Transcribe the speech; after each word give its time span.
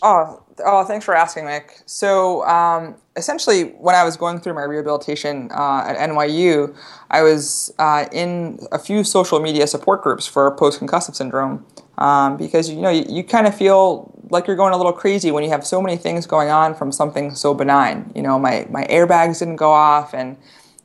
Oh, 0.03 0.43
oh, 0.65 0.85
thanks 0.85 1.05
for 1.05 1.15
asking, 1.15 1.47
Nick. 1.47 1.81
So, 1.87 2.45
um, 2.47 2.97
essentially, 3.17 3.65
when 3.79 3.95
I 3.95 4.05
was 4.05 4.17
going 4.17 4.41
through 4.41 4.55
my 4.55 4.63
rehabilitation 4.63 5.51
uh, 5.53 5.85
at 5.87 6.11
NYU, 6.11 6.77
I 7.11 7.23
was 7.23 7.73
uh, 7.79 8.07
in 8.13 8.67
a 8.73 8.79
few 8.79 9.05
social 9.05 9.41
media 9.41 9.67
support 9.67 10.03
groups 10.03 10.27
for 10.27 10.51
post-concussive 10.53 11.15
syndrome 11.15 11.65
um, 11.99 12.37
because 12.37 12.69
you 12.71 12.81
know 12.81 12.91
you, 12.91 13.05
you 13.09 13.25
kind 13.25 13.47
of 13.47 13.55
feel 13.55 14.13
like 14.31 14.47
you're 14.47 14.57
going 14.57 14.75
a 14.75 14.77
little 14.77 14.93
crazy 14.93 15.31
when 15.31 15.45
you 15.45 15.51
have 15.51 15.67
so 15.67 15.81
many 15.81 15.97
things 15.97 16.27
going 16.27 16.51
on 16.51 16.75
from 16.75 16.93
something 16.93 17.35
so 17.35 17.55
benign. 17.55 18.11
You 18.15 18.23
know, 18.23 18.39
my 18.39 18.67
my 18.71 18.85
airbags 18.87 19.39
didn't 19.39 19.57
go 19.57 19.71
off, 19.71 20.15
and 20.15 20.37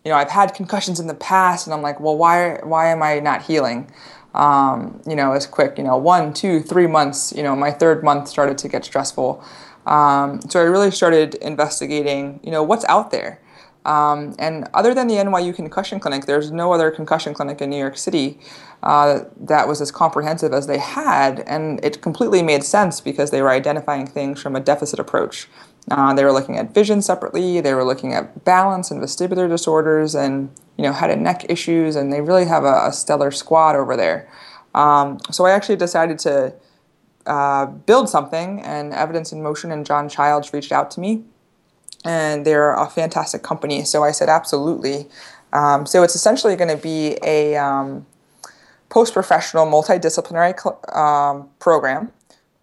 you 0.06 0.12
know 0.12 0.18
I've 0.18 0.30
had 0.30 0.54
concussions 0.54 1.00
in 1.00 1.08
the 1.08 1.16
past, 1.16 1.68
and 1.68 1.74
I'm 1.74 1.82
like, 1.82 2.00
well, 2.00 2.18
why 2.18 2.60
why 2.64 2.88
am 2.88 3.04
I 3.04 3.20
not 3.20 3.42
healing? 3.42 3.92
Um, 4.34 5.02
you 5.08 5.16
know, 5.16 5.34
as 5.34 5.46
quick. 5.48 5.78
You 5.78 5.84
know, 5.84 5.98
one, 5.98 6.34
two, 6.34 6.62
three 6.62 6.88
months. 6.88 7.34
You 7.36 7.44
know, 7.44 7.56
my 7.56 7.72
third 7.72 8.04
month 8.04 8.28
started 8.28 8.58
to 8.60 8.68
get 8.68 8.86
stressful. 8.86 9.44
Um, 9.86 10.42
so 10.50 10.60
I 10.60 10.64
really 10.64 10.92
started 10.92 11.36
investigating. 11.36 12.40
You 12.44 12.52
know, 12.52 12.64
what's 12.64 12.86
out 12.86 13.12
there. 13.12 13.42
Um, 13.86 14.36
and 14.38 14.68
other 14.74 14.94
than 14.94 15.08
the 15.08 15.16
NYU 15.16 15.56
Concussion 15.56 16.00
Clinic, 16.00 16.26
there's 16.26 16.52
no 16.52 16.72
other 16.72 16.92
concussion 16.92 17.34
clinic 17.34 17.62
in 17.62 17.70
New 17.72 17.80
York 17.80 17.98
City 17.98 18.40
uh, 18.84 19.22
that 19.40 19.68
was 19.68 19.82
as 19.82 19.92
comprehensive 19.92 20.54
as 20.54 20.68
they 20.68 20.78
had, 20.78 21.40
and 21.48 21.84
it 21.84 22.02
completely 22.02 22.44
made 22.44 22.64
sense 22.64 23.02
because 23.02 23.32
they 23.32 23.42
were 23.42 23.50
identifying 23.50 24.06
things 24.06 24.42
from 24.42 24.56
a 24.56 24.60
deficit 24.60 25.00
approach. 25.00 25.48
Uh, 25.90 26.14
they 26.14 26.24
were 26.24 26.32
looking 26.32 26.58
at 26.58 26.74
vision 26.74 27.02
separately. 27.02 27.60
They 27.60 27.74
were 27.74 27.84
looking 27.84 28.14
at 28.14 28.46
balance 28.46 28.92
and 28.92 29.02
vestibular 29.02 29.50
disorders, 29.50 30.14
and 30.14 30.52
you 30.82 30.88
know, 30.88 30.94
head 30.94 31.12
and 31.12 31.24
neck 31.24 31.46
issues, 31.48 31.96
and 31.96 32.12
they 32.12 32.22
really 32.22 32.46
have 32.46 32.64
a, 32.64 32.88
a 32.88 32.92
stellar 32.92 33.30
squad 33.30 33.76
over 33.76 33.96
there. 33.96 34.28
Um, 34.74 35.20
so 35.30 35.46
I 35.46 35.52
actually 35.52 35.76
decided 35.76 36.18
to 36.20 36.54
uh, 37.28 37.68
build 37.68 38.10
something, 38.10 38.62
and 38.62 38.92
Evidence 38.94 39.32
in 39.32 39.44
Motion 39.44 39.72
and 39.72 39.86
John 39.86 40.10
Childs 40.10 40.54
reached 40.54 40.72
out 40.72 40.90
to 40.92 41.00
me, 41.00 41.24
and 42.04 42.46
they're 42.46 42.74
a 42.74 42.90
fantastic 42.90 43.44
company. 43.44 43.84
So 43.84 44.04
I 44.04 44.12
said, 44.12 44.28
absolutely. 44.28 45.08
Um, 45.54 45.86
so 45.86 46.02
it's 46.02 46.16
essentially 46.16 46.56
going 46.56 46.76
to 46.76 46.82
be 46.82 47.18
a 47.22 47.58
um, 47.58 48.08
post 48.90 49.14
professional 49.14 49.68
multidisciplinary 49.68 50.54
um, 50.96 51.48
program 51.60 52.12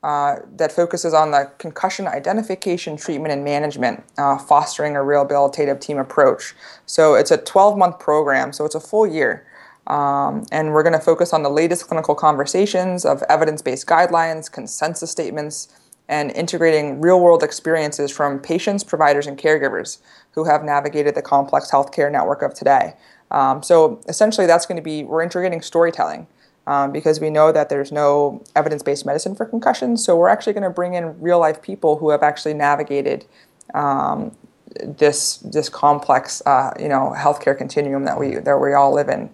uh, 0.02 0.36
that 0.56 0.70
focuses 0.70 1.12
on 1.12 1.32
the 1.32 1.50
concussion 1.58 2.06
identification, 2.06 2.96
treatment, 2.96 3.32
and 3.32 3.42
management, 3.42 4.04
uh, 4.16 4.38
fostering 4.38 4.94
a 4.96 5.00
rehabilitative 5.00 5.80
team 5.80 5.98
approach. 5.98 6.54
So 6.86 7.14
it's 7.14 7.30
a 7.30 7.36
12 7.36 7.76
month 7.76 7.98
program, 7.98 8.52
so 8.52 8.64
it's 8.64 8.76
a 8.76 8.80
full 8.80 9.06
year. 9.06 9.44
Um, 9.88 10.44
and 10.52 10.72
we're 10.72 10.82
going 10.82 10.92
to 10.92 11.00
focus 11.00 11.32
on 11.32 11.42
the 11.42 11.48
latest 11.48 11.88
clinical 11.88 12.14
conversations 12.14 13.04
of 13.04 13.22
evidence 13.28 13.62
based 13.62 13.86
guidelines, 13.86 14.52
consensus 14.52 15.10
statements, 15.10 15.68
and 16.08 16.30
integrating 16.32 17.00
real 17.00 17.20
world 17.20 17.42
experiences 17.42 18.10
from 18.10 18.38
patients, 18.38 18.84
providers, 18.84 19.26
and 19.26 19.38
caregivers 19.38 19.98
who 20.32 20.44
have 20.44 20.62
navigated 20.62 21.14
the 21.14 21.22
complex 21.22 21.70
healthcare 21.70 22.10
network 22.10 22.42
of 22.42 22.54
today. 22.54 22.94
Um, 23.30 23.62
so 23.62 24.00
essentially, 24.08 24.46
that's 24.46 24.64
going 24.64 24.76
to 24.76 24.82
be, 24.82 25.04
we're 25.04 25.22
integrating 25.22 25.60
storytelling 25.60 26.26
um, 26.68 26.92
because 26.92 27.18
we 27.18 27.30
know 27.30 27.50
that 27.50 27.70
there's 27.70 27.90
no 27.90 28.44
evidence 28.54 28.82
based 28.82 29.06
medicine 29.06 29.34
for 29.34 29.46
concussions. 29.46 30.04
So 30.04 30.14
we're 30.16 30.28
actually 30.28 30.52
going 30.52 30.64
to 30.64 30.70
bring 30.70 30.92
in 30.92 31.18
real 31.18 31.40
life 31.40 31.62
people 31.62 31.96
who 31.96 32.10
have 32.10 32.22
actually 32.22 32.52
navigated 32.52 33.24
um, 33.72 34.36
this 34.82 35.38
this 35.38 35.70
complex 35.70 36.42
uh, 36.44 36.72
you 36.78 36.88
know 36.88 37.14
healthcare 37.16 37.56
continuum 37.56 38.04
that 38.04 38.20
we 38.20 38.36
that 38.36 38.60
we 38.60 38.74
all 38.74 38.94
live 38.94 39.08
in. 39.08 39.30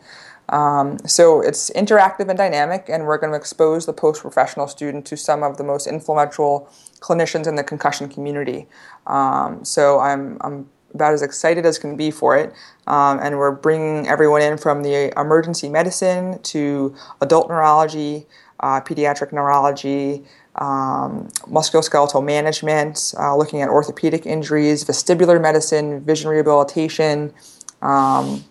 Um, 0.51 0.99
so 1.07 1.41
it's 1.41 1.71
interactive 1.71 2.29
and 2.29 2.39
dynamic, 2.39 2.89
and 2.89 3.05
we're 3.05 3.19
going 3.19 3.33
to 3.33 3.37
expose 3.37 3.85
the 3.87 3.93
post 3.93 4.21
professional 4.21 4.69
student 4.69 5.05
to 5.07 5.17
some 5.17 5.43
of 5.43 5.57
the 5.57 5.65
most 5.65 5.89
influential 5.89 6.71
clinicians 7.01 7.49
in 7.49 7.57
the 7.57 7.65
concussion 7.65 8.09
community. 8.09 8.69
Um, 9.09 9.65
so 9.65 9.99
I'm 9.99 10.39
I'm 10.43 10.69
about 10.95 11.13
as 11.13 11.23
excited 11.23 11.67
as 11.67 11.79
can 11.79 11.97
be 11.97 12.11
for 12.11 12.37
it. 12.37 12.53
Um, 12.87 13.19
and 13.21 13.37
we're 13.37 13.51
bringing 13.51 14.07
everyone 14.09 14.43
in 14.43 14.57
from 14.57 14.83
the 14.83 15.13
emergency 15.19 15.69
medicine 15.69 16.41
to 16.43 16.95
adult 17.21 17.49
neurology, 17.49 18.27
uh, 18.61 18.81
pediatric 18.81 19.33
neurology, 19.33 20.25
um, 20.57 21.29
musculoskeletal 21.49 22.25
management, 22.25 23.15
uh, 23.19 23.37
looking 23.37 23.61
at 23.61 23.69
orthopedic 23.69 24.25
injuries, 24.25 24.85
vestibular 24.85 25.41
medicine, 25.41 26.05
vision 26.05 26.31
rehabilitation, 26.31 27.33
um, 27.83 28.45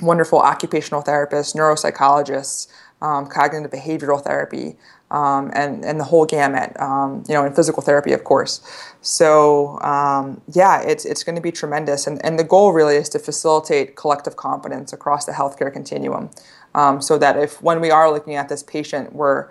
wonderful 0.00 0.38
occupational 0.38 1.02
therapists, 1.02 1.56
neuropsychologists, 1.56 2.68
um, 3.02 3.26
cognitive 3.26 3.70
behavioral 3.70 4.22
therapy, 4.22 4.76
um, 5.10 5.50
and, 5.54 5.84
and 5.84 5.98
the 5.98 6.04
whole 6.04 6.26
gamut, 6.26 6.78
um, 6.80 7.24
you 7.28 7.34
know, 7.34 7.44
in 7.44 7.54
physical 7.54 7.82
therapy, 7.82 8.12
of 8.12 8.24
course. 8.24 8.60
So, 9.00 9.80
um, 9.80 10.40
yeah, 10.52 10.82
it's, 10.82 11.04
it's 11.04 11.24
going 11.24 11.36
to 11.36 11.40
be 11.40 11.52
tremendous. 11.52 12.06
And, 12.06 12.22
and 12.24 12.38
the 12.38 12.44
goal 12.44 12.72
really 12.72 12.96
is 12.96 13.08
to 13.10 13.18
facilitate 13.18 13.96
collective 13.96 14.36
competence 14.36 14.92
across 14.92 15.24
the 15.24 15.32
healthcare 15.32 15.72
continuum 15.72 16.30
um, 16.74 17.00
so 17.00 17.18
that 17.18 17.36
if 17.36 17.62
when 17.62 17.80
we 17.80 17.90
are 17.90 18.10
looking 18.10 18.34
at 18.34 18.48
this 18.48 18.62
patient, 18.62 19.12
we're 19.12 19.48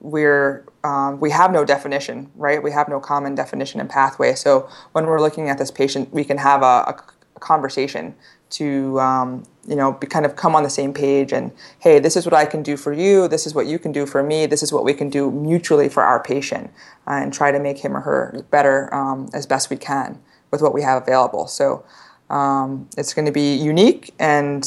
we're 0.00 0.64
um, 0.82 1.20
we 1.20 1.30
have 1.30 1.52
no 1.52 1.64
definition, 1.64 2.30
right? 2.34 2.62
We 2.62 2.72
have 2.72 2.88
no 2.88 3.00
common 3.00 3.34
definition 3.34 3.80
and 3.80 3.90
pathway. 3.90 4.34
So 4.34 4.68
when 4.92 5.06
we're 5.06 5.20
looking 5.20 5.50
at 5.50 5.58
this 5.58 5.70
patient, 5.70 6.12
we 6.12 6.24
can 6.24 6.38
have 6.38 6.62
a, 6.62 6.64
a 6.88 7.02
conversation 7.40 8.14
to 8.50 8.98
um, 9.00 9.44
you 9.66 9.76
know 9.76 9.92
be 9.92 10.06
kind 10.06 10.26
of 10.26 10.36
come 10.36 10.54
on 10.54 10.62
the 10.62 10.70
same 10.70 10.92
page 10.92 11.32
and 11.32 11.52
hey, 11.78 11.98
this 11.98 12.16
is 12.16 12.24
what 12.24 12.34
I 12.34 12.44
can 12.44 12.62
do 12.62 12.76
for 12.76 12.92
you. 12.92 13.28
This 13.28 13.46
is 13.46 13.54
what 13.54 13.66
you 13.66 13.78
can 13.78 13.92
do 13.92 14.06
for 14.06 14.22
me. 14.22 14.46
This 14.46 14.62
is 14.62 14.72
what 14.72 14.84
we 14.84 14.94
can 14.94 15.08
do 15.08 15.30
mutually 15.30 15.88
for 15.88 16.02
our 16.02 16.22
patient, 16.22 16.70
uh, 17.06 17.12
and 17.12 17.32
try 17.32 17.52
to 17.52 17.60
make 17.60 17.78
him 17.78 17.96
or 17.96 18.00
her 18.00 18.44
better 18.50 18.92
um, 18.94 19.28
as 19.32 19.46
best 19.46 19.70
we 19.70 19.76
can 19.76 20.20
with 20.50 20.62
what 20.62 20.74
we 20.74 20.82
have 20.82 21.02
available. 21.02 21.46
So. 21.46 21.84
Um, 22.28 22.88
it's 22.96 23.12
going 23.12 23.26
to 23.26 23.32
be 23.32 23.56
unique 23.56 24.14
and 24.20 24.64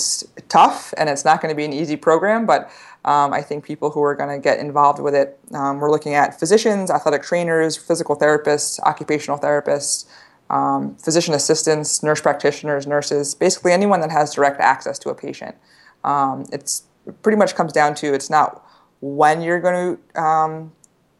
tough, 0.50 0.94
and 0.98 1.08
it's 1.08 1.24
not 1.24 1.42
going 1.42 1.50
to 1.50 1.56
be 1.56 1.64
an 1.64 1.72
easy 1.72 1.96
program, 1.96 2.46
but 2.46 2.69
um, 3.06 3.34
I 3.34 3.42
think 3.42 3.66
people 3.66 3.90
who 3.90 4.02
are 4.04 4.16
going 4.16 4.30
to 4.30 4.42
get 4.42 4.60
involved 4.60 5.00
with 5.00 5.14
it, 5.14 5.40
um, 5.54 5.80
we're 5.80 5.92
looking 5.92 6.14
at 6.14 6.40
physicians, 6.40 6.90
athletic 6.90 7.24
trainers, 7.24 7.76
physical 7.76 8.18
therapists, 8.18 8.80
occupational 8.81 9.38
therapists, 9.38 10.06
um, 10.54 10.96
physician 10.98 11.34
assistants, 11.34 12.04
nurse 12.04 12.22
practitioners, 12.22 12.86
nurses, 12.86 13.34
basically 13.34 13.72
anyone 13.72 14.02
that 14.02 14.12
has 14.12 14.36
direct 14.36 14.60
access 14.62 15.00
to 15.00 15.10
a 15.10 15.16
patient. 15.16 15.56
Um, 16.04 16.46
it's 16.52 16.84
it 17.08 17.22
pretty 17.24 17.38
much 17.38 17.56
comes 17.56 17.74
down 17.74 17.96
to 17.96 18.14
it's 18.14 18.30
not 18.30 18.64
when 19.02 19.42
you're 19.42 19.60
going 19.60 19.98
to, 19.98 20.22
um, 20.22 20.72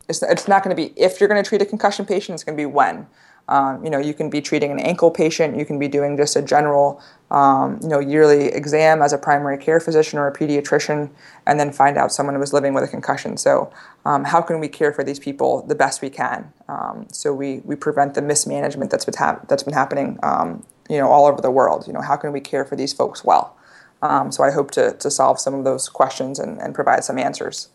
it's, 0.08 0.22
it's 0.22 0.48
not 0.48 0.64
going 0.64 0.76
to 0.76 0.82
be 0.82 0.94
if 0.96 1.20
you're 1.20 1.28
going 1.28 1.44
to 1.44 1.48
treat 1.48 1.62
a 1.62 1.66
concussion 1.66 2.06
patient, 2.06 2.36
it's 2.36 2.44
going 2.44 2.58
to 2.58 2.62
be 2.62 2.68
when. 2.68 3.08
Um, 3.50 3.84
you 3.84 3.90
know, 3.90 3.98
you 3.98 4.14
can 4.14 4.30
be 4.30 4.40
treating 4.40 4.72
an 4.72 4.80
ankle 4.80 5.12
patient. 5.12 5.58
You 5.58 5.66
can 5.66 5.78
be 5.78 5.90
doing 5.90 6.16
just 6.16 6.38
a 6.38 6.42
general, 6.42 7.02
um, 7.30 7.78
you 7.82 7.90
know, 7.90 8.00
yearly 8.00 8.46
exam 8.46 9.02
as 9.02 9.12
a 9.12 9.18
primary 9.18 9.58
care 9.58 9.82
physician 9.82 10.18
or 10.18 10.28
a 10.28 10.34
pediatrician, 10.34 11.10
and 11.46 11.60
then 11.60 11.74
find 11.74 11.98
out 11.98 12.14
someone 12.14 12.40
was 12.40 12.54
living 12.54 12.74
with 12.74 12.86
a 12.86 12.88
concussion. 12.88 13.36
So, 13.36 13.70
um, 14.06 14.26
how 14.26 14.42
can 14.42 14.60
we 14.60 14.68
care 14.68 14.92
for 14.92 15.04
these 15.04 15.20
people 15.20 15.66
the 15.66 15.76
best 15.76 16.02
we 16.02 16.10
can? 16.10 16.52
Um, 16.68 17.08
so 17.12 17.34
we 17.34 17.60
we 17.60 17.76
prevent 17.76 18.14
the 18.16 18.22
mismanagement 18.22 18.92
that's 18.92 19.06
been 19.06 19.16
ha- 19.18 19.40
that's 19.48 19.64
been 19.64 19.74
happening, 19.74 20.20
um, 20.24 20.66
you 20.90 20.98
know, 20.98 21.08
all 21.08 21.26
over 21.26 21.42
the 21.42 21.52
world. 21.52 21.88
You 21.88 21.94
know, 21.94 22.02
how 22.02 22.18
can 22.18 22.32
we 22.32 22.42
care 22.42 22.66
for 22.66 22.76
these 22.76 22.94
folks 22.94 23.24
well? 23.24 23.58
Um, 24.02 24.34
so 24.34 24.44
I 24.44 24.52
hope 24.52 24.72
to, 24.72 24.94
to 25.00 25.10
solve 25.10 25.40
some 25.40 25.54
of 25.54 25.64
those 25.64 25.88
questions 25.88 26.38
and, 26.38 26.60
and 26.62 26.76
provide 26.76 27.06
some 27.06 27.18
answers. 27.18 27.70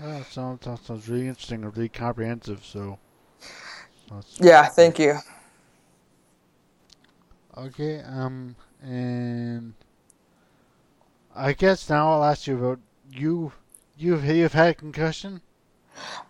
Yeah, 0.00 0.18
that 0.18 0.26
sounds, 0.26 0.64
that 0.64 0.84
sounds 0.84 1.08
really 1.08 1.28
interesting 1.28 1.62
and 1.62 1.76
really 1.76 1.88
comprehensive. 1.88 2.64
So 2.64 2.98
that's 4.10 4.38
yeah, 4.40 4.66
thank 4.66 4.98
you. 4.98 5.18
Okay, 7.56 8.00
um, 8.00 8.56
and 8.82 9.74
I 11.34 11.52
guess 11.52 11.88
now 11.88 12.12
I'll 12.12 12.24
ask 12.24 12.46
you 12.48 12.56
about 12.56 12.80
you. 13.12 13.52
You've 13.96 14.24
you've 14.24 14.52
had 14.52 14.68
a 14.68 14.74
concussion. 14.74 15.42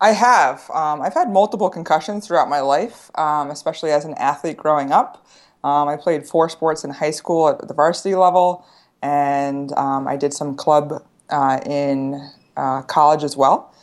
I 0.01 0.11
have. 0.11 0.69
Um, 0.73 1.01
I've 1.01 1.13
had 1.13 1.29
multiple 1.29 1.69
concussions 1.69 2.27
throughout 2.27 2.49
my 2.49 2.61
life, 2.61 3.11
um, 3.15 3.49
especially 3.51 3.91
as 3.91 4.05
an 4.05 4.13
athlete 4.15 4.57
growing 4.57 4.91
up. 4.91 5.25
Um, 5.63 5.87
I 5.87 5.97
played 5.97 6.25
four 6.25 6.49
sports 6.49 6.83
in 6.83 6.91
high 6.91 7.11
school 7.11 7.49
at 7.49 7.67
the 7.67 7.73
varsity 7.73 8.15
level, 8.15 8.65
and 9.01 9.71
um, 9.73 10.07
I 10.07 10.15
did 10.15 10.33
some 10.33 10.55
club 10.55 11.05
uh, 11.29 11.59
in 11.65 12.29
uh, 12.55 12.81
college 12.83 13.23
as 13.23 13.35
well 13.35 13.73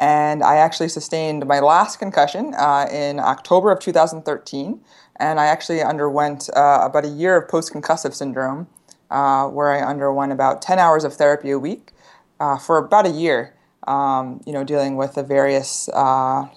and 0.00 0.42
I 0.42 0.56
actually 0.56 0.88
sustained 0.88 1.46
my 1.46 1.60
last 1.60 1.98
concussion 1.98 2.54
uh, 2.54 2.88
in 2.90 3.20
October 3.20 3.70
of 3.70 3.80
2013, 3.80 4.80
and 5.16 5.38
I 5.38 5.44
actually 5.44 5.82
underwent 5.82 6.48
uh, 6.56 6.80
about 6.82 7.04
a 7.04 7.08
year 7.08 7.36
of 7.36 7.48
post-concussive 7.48 8.14
syndrome, 8.14 8.66
uh, 9.10 9.46
where 9.48 9.70
I 9.70 9.82
underwent 9.82 10.32
about 10.32 10.62
10 10.62 10.78
hours 10.78 11.04
of 11.04 11.12
therapy 11.12 11.50
a 11.50 11.58
week 11.58 11.92
uh, 12.40 12.56
for 12.56 12.78
about 12.78 13.06
a 13.06 13.10
year, 13.10 13.54
um, 13.86 14.40
you 14.46 14.52
know, 14.52 14.64
dealing 14.64 14.96
with 14.96 15.14
the 15.14 15.22
various 15.22 15.88
uh, 15.90 16.48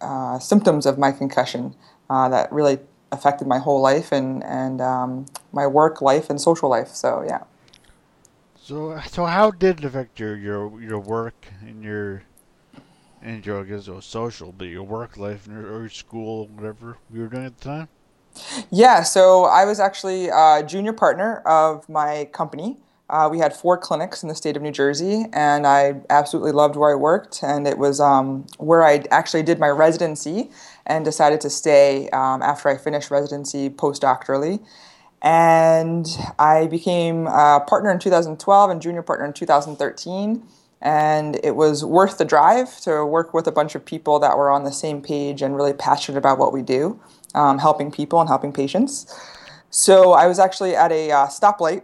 uh, 0.00 0.38
symptoms 0.38 0.86
of 0.86 0.98
my 0.98 1.12
concussion 1.12 1.74
that 2.08 2.52
really 2.52 2.78
affected 3.12 3.46
my 3.46 3.58
whole 3.58 3.80
life 3.80 4.12
and 4.12 4.42
and 4.44 4.80
um, 4.80 5.26
my 5.52 5.66
work 5.66 6.02
life 6.02 6.28
and 6.30 6.40
social 6.40 6.68
life. 6.68 6.88
So 6.88 7.24
yeah. 7.26 7.44
So 8.56 9.00
so 9.06 9.24
how 9.26 9.50
did 9.50 9.78
it 9.78 9.84
affect 9.84 10.18
your 10.20 10.36
your 10.36 10.80
your 10.80 10.98
work 10.98 11.46
and 11.62 11.82
your 11.82 12.22
and 13.22 13.44
your, 13.44 13.60
I 13.60 13.64
guess, 13.64 13.88
or 13.88 14.00
social, 14.02 14.52
but 14.52 14.66
your 14.66 14.84
work 14.84 15.16
life 15.16 15.48
or 15.48 15.80
your 15.80 15.88
school, 15.88 16.46
whatever 16.48 16.98
you 17.12 17.22
were 17.22 17.28
doing 17.28 17.46
at 17.46 17.58
the 17.58 17.64
time? 17.64 17.88
Yeah, 18.70 19.02
so 19.02 19.44
I 19.44 19.64
was 19.64 19.80
actually 19.80 20.28
a 20.28 20.62
junior 20.64 20.92
partner 20.92 21.38
of 21.46 21.88
my 21.88 22.28
company. 22.32 22.76
Uh, 23.08 23.28
we 23.30 23.38
had 23.38 23.54
four 23.54 23.78
clinics 23.78 24.22
in 24.22 24.28
the 24.28 24.34
state 24.34 24.56
of 24.56 24.62
New 24.62 24.72
Jersey, 24.72 25.26
and 25.32 25.66
I 25.66 26.00
absolutely 26.10 26.52
loved 26.52 26.74
where 26.74 26.90
I 26.90 26.96
worked. 26.96 27.42
And 27.42 27.66
it 27.66 27.78
was 27.78 28.00
um, 28.00 28.46
where 28.58 28.84
I 28.84 29.04
actually 29.10 29.44
did 29.44 29.60
my 29.60 29.68
residency 29.68 30.50
and 30.86 31.04
decided 31.04 31.40
to 31.42 31.50
stay 31.50 32.08
um, 32.10 32.42
after 32.42 32.68
I 32.68 32.76
finished 32.76 33.10
residency 33.10 33.70
postdoctorally. 33.70 34.64
And 35.22 36.06
I 36.38 36.66
became 36.66 37.26
a 37.28 37.62
partner 37.66 37.90
in 37.90 37.98
2012 37.98 38.70
and 38.70 38.82
junior 38.82 39.02
partner 39.02 39.26
in 39.26 39.32
2013 39.32 40.46
and 40.82 41.40
it 41.42 41.56
was 41.56 41.84
worth 41.84 42.18
the 42.18 42.24
drive 42.24 42.80
to 42.80 43.04
work 43.04 43.32
with 43.32 43.46
a 43.46 43.52
bunch 43.52 43.74
of 43.74 43.84
people 43.84 44.18
that 44.18 44.36
were 44.36 44.50
on 44.50 44.64
the 44.64 44.72
same 44.72 45.00
page 45.00 45.42
and 45.42 45.56
really 45.56 45.72
passionate 45.72 46.18
about 46.18 46.38
what 46.38 46.52
we 46.52 46.62
do, 46.62 47.00
um, 47.34 47.58
helping 47.58 47.90
people 47.90 48.20
and 48.20 48.28
helping 48.28 48.52
patients. 48.52 49.12
So 49.70 50.12
I 50.12 50.26
was 50.26 50.38
actually 50.38 50.76
at 50.76 50.92
a 50.92 51.10
uh, 51.10 51.26
stoplight 51.26 51.82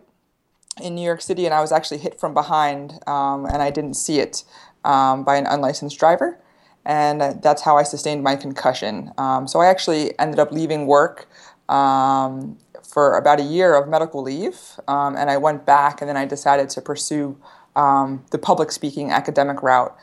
in 0.80 0.94
New 0.94 1.02
York 1.02 1.20
City, 1.20 1.44
and 1.44 1.54
I 1.54 1.60
was 1.60 1.72
actually 1.72 1.98
hit 1.98 2.19
from 2.19 2.34
behind, 2.34 2.98
um, 3.06 3.44
and 3.46 3.62
I 3.62 3.70
didn't 3.70 3.94
see 3.94 4.20
it 4.20 4.44
um, 4.84 5.24
by 5.24 5.36
an 5.36 5.46
unlicensed 5.46 5.98
driver, 5.98 6.38
and 6.84 7.20
that's 7.42 7.62
how 7.62 7.76
I 7.76 7.82
sustained 7.82 8.23
my 8.23 8.37
concussion. 8.37 9.12
Um, 9.18 9.47
so 9.47 9.61
I 9.61 9.66
actually 9.66 10.18
ended 10.18 10.38
up 10.38 10.50
leaving 10.50 10.87
work 10.87 11.28
um, 11.68 12.58
for 12.82 13.16
about 13.16 13.40
a 13.40 13.44
year 13.44 13.75
of 13.75 13.88
medical 13.88 14.23
leave, 14.23 14.58
um, 14.88 15.16
and 15.16 15.30
I 15.30 15.37
went 15.37 15.66
back, 15.66 16.00
and 16.00 16.08
then 16.08 16.16
I 16.16 16.25
decided 16.25 16.70
to 16.70 16.80
pursue 16.80 17.37
um, 17.76 18.25
the 18.30 18.38
public 18.38 18.73
speaking 18.73 19.11
academic 19.11 19.62
route 19.62 19.97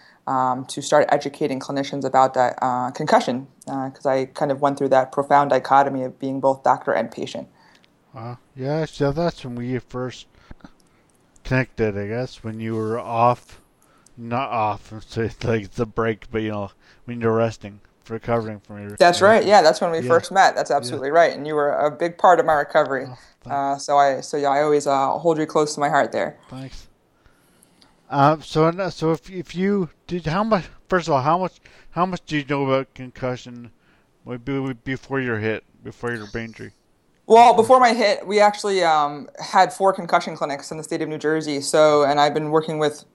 to 0.68 0.80
start 0.80 1.08
educating 1.10 1.60
clinicians 1.60 2.06
about 2.06 2.36
that 2.36 2.54
uh, 2.62 2.92
concussion 2.92 3.48
because 3.66 4.06
uh, 4.06 4.10
I 4.10 4.26
kind 4.26 4.52
of 4.52 4.62
went 4.62 4.78
through 4.78 4.90
that 4.90 5.12
profound 5.12 5.50
dichotomy 5.50 6.04
of 6.04 6.20
being 6.20 6.40
both 6.40 6.64
doctor 6.64 6.92
and 6.92 7.10
patient. 7.12 7.48
Uh, 8.14 8.36
yeah, 8.56 8.86
so 8.86 9.12
that's 9.12 9.44
when 9.44 9.56
we 9.56 9.80
first 9.80 10.28
connected, 11.50 11.98
I 11.98 12.08
guess, 12.08 12.44
when 12.44 12.60
you 12.60 12.76
were 12.76 13.00
off, 13.00 13.60
not 14.16 14.50
off, 14.50 14.94
so 15.08 15.22
it's 15.22 15.44
like 15.44 15.72
the 15.72 15.86
break, 15.86 16.30
but 16.32 16.42
you 16.44 16.52
know, 16.52 16.72
when 17.06 17.20
you're 17.20 17.36
resting, 17.36 17.82
recovering 18.08 18.60
from 18.60 18.82
your. 18.82 18.96
That's 18.98 19.22
right. 19.22 19.46
Yeah, 19.46 19.62
that's 19.62 19.82
when 19.82 19.92
we 19.92 20.00
yeah. 20.00 20.08
first 20.08 20.32
met. 20.32 20.56
That's 20.56 20.72
absolutely 20.72 21.10
yeah. 21.10 21.16
right, 21.16 21.34
and 21.36 21.46
you 21.48 21.56
were 21.56 21.74
a 21.74 21.92
big 21.92 22.18
part 22.18 22.40
of 22.40 22.46
my 22.46 22.54
recovery. 22.54 23.08
Oh, 23.46 23.52
uh, 23.52 23.78
so 23.78 23.98
I, 23.98 24.22
so 24.22 24.38
yeah, 24.38 24.50
I 24.50 24.62
always 24.62 24.86
uh, 24.86 25.12
hold 25.18 25.38
you 25.40 25.46
close 25.46 25.74
to 25.74 25.80
my 25.80 25.90
heart 25.90 26.12
there. 26.12 26.38
Thanks. 26.50 26.88
Uh, 28.10 28.40
so 28.42 28.90
so 28.90 29.12
if 29.12 29.30
if 29.30 29.56
you 29.56 29.90
did 30.08 30.26
how 30.26 30.44
much 30.44 30.66
first 30.88 31.08
of 31.08 31.14
all 31.14 31.22
how 31.22 31.38
much 31.38 31.60
how 31.92 32.08
much 32.08 32.26
do 32.26 32.38
you 32.38 32.46
know 32.46 32.66
about 32.66 32.92
concussion 32.96 33.72
before 34.84 35.22
your 35.22 35.38
hit 35.38 35.64
before 35.84 36.14
your 36.14 36.26
brain 36.28 36.46
injury? 36.46 36.74
Well, 37.30 37.54
before 37.54 37.80
my 37.80 37.94
hit, 37.94 38.26
we 38.26 38.40
actually 38.40 38.84
um, 38.84 39.30
had 39.38 39.72
four 39.72 39.94
concussion 39.94 40.36
clinics 40.36 40.72
in 40.72 40.78
the 40.78 40.84
state 40.84 41.04
of 41.04 41.10
New 41.10 41.20
Jersey. 41.20 41.62
So, 41.62 42.04
and 42.04 42.20
I've 42.20 42.34
been 42.34 42.50
working 42.50 42.80
with 42.80 43.06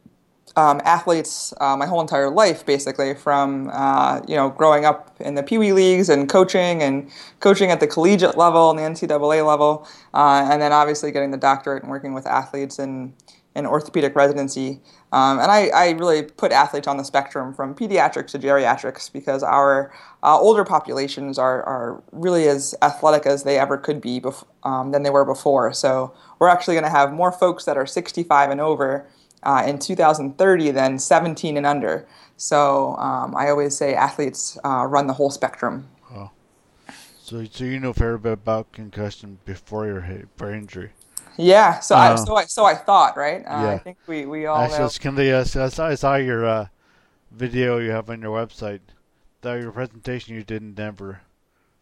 um, 0.54 0.80
athletes 0.85 1.52
uh, 1.61 1.76
my 1.76 1.87
whole 1.87 2.00
entire 2.00 2.30
life, 2.30 2.64
basically, 2.64 3.14
from 3.14 3.71
uh, 3.73 4.21
you 4.28 4.37
know 4.37 4.50
growing 4.50 4.85
up 4.85 5.16
in 5.18 5.35
the 5.35 5.42
Pee 5.42 5.59
Wee 5.59 5.73
leagues 5.73 6.09
and 6.09 6.28
coaching 6.28 6.80
and 6.80 7.11
coaching 7.40 7.73
at 7.73 7.80
the 7.80 7.88
collegiate 7.88 8.38
level 8.38 8.71
and 8.71 8.78
the 8.78 8.85
NCAA 8.85 9.44
level, 9.44 9.85
uh, 10.14 10.49
and 10.49 10.62
then 10.62 10.73
obviously 10.73 11.11
getting 11.11 11.33
the 11.33 11.37
doctorate 11.37 11.83
and 11.83 11.90
working 11.90 12.14
with 12.14 12.25
athletes 12.25 12.78
in 12.78 13.12
orthopedic 13.56 14.14
residency. 14.14 14.80
Um, 15.14 15.38
and 15.38 15.49
I, 15.49 15.68
I, 15.68 15.90
really 15.90 16.23
put 16.23 16.50
athletes 16.50 16.88
on 16.88 16.97
the 16.97 17.04
spectrum 17.04 17.54
from 17.54 17.73
pediatrics 17.73 18.33
to 18.33 18.38
geriatrics 18.40 19.12
because 19.12 19.44
our 19.44 19.92
uh, 20.25 20.37
older 20.37 20.64
populations 20.64 21.38
are, 21.38 21.62
are 21.62 22.02
really 22.11 22.49
as 22.49 22.75
athletic 22.83 23.25
as 23.25 23.44
they 23.44 23.56
ever 23.56 23.78
could 23.78 24.00
be 24.00 24.21
bef- 24.21 24.44
um, 24.64 24.90
than 24.90 25.04
they 25.04 25.11
were 25.11 25.25
before. 25.25 25.73
So 25.73 26.12
we're 26.40 26.49
actually 26.49 26.75
going 26.75 26.85
to 26.85 26.90
have 26.90 27.12
more 27.12 27.30
folks 27.30 27.64
that 27.66 27.76
are 27.76 27.87
65 27.87 28.50
and 28.50 28.61
over 28.61 29.06
uh, 29.44 29.62
in 29.64 29.78
2030 29.78 30.73
than 30.73 30.99
17 30.99 31.56
and 31.56 31.64
under. 31.64 32.09
So 32.37 32.97
um, 32.97 33.37
I 33.37 33.50
always 33.50 33.76
say 33.76 33.94
athletes 33.94 34.59
uh, 34.64 34.85
run 34.85 35.06
the 35.06 35.12
whole 35.12 35.30
spectrum. 35.30 35.88
So, 37.23 37.44
so 37.44 37.62
you 37.62 37.78
know 37.78 37.90
a 37.90 37.94
fair 37.94 38.18
bit 38.18 38.33
about 38.33 38.73
concussion 38.73 39.38
before 39.44 39.87
your 39.87 40.26
brain 40.37 40.62
injury. 40.62 40.90
Yeah, 41.37 41.81
so 41.81 41.97
I 41.97 42.14
so 42.14 42.37
I 42.37 42.45
so 42.45 42.64
I 42.64 42.75
thought, 42.75 43.17
right? 43.17 43.43
Uh, 43.43 43.62
yeah. 43.62 43.71
I 43.71 43.79
think 43.79 43.99
we, 44.07 44.25
we 44.25 44.47
all 44.47 44.62
it's 44.62 44.99
kind 44.99 45.19
of, 45.19 45.26
I 45.26 45.69
saw, 45.69 45.88
I 45.88 45.95
saw 45.95 46.14
your 46.17 46.47
uh, 46.47 46.67
video 47.33 47.79
you 47.79 47.91
have 47.91 48.09
on 48.09 48.23
your 48.23 48.37
website, 48.37 48.81
that 49.41 49.61
your 49.61 49.73
presentation 49.73 50.35
you 50.35 50.45
did 50.45 50.62
in 50.62 50.75
Denver 50.75 51.21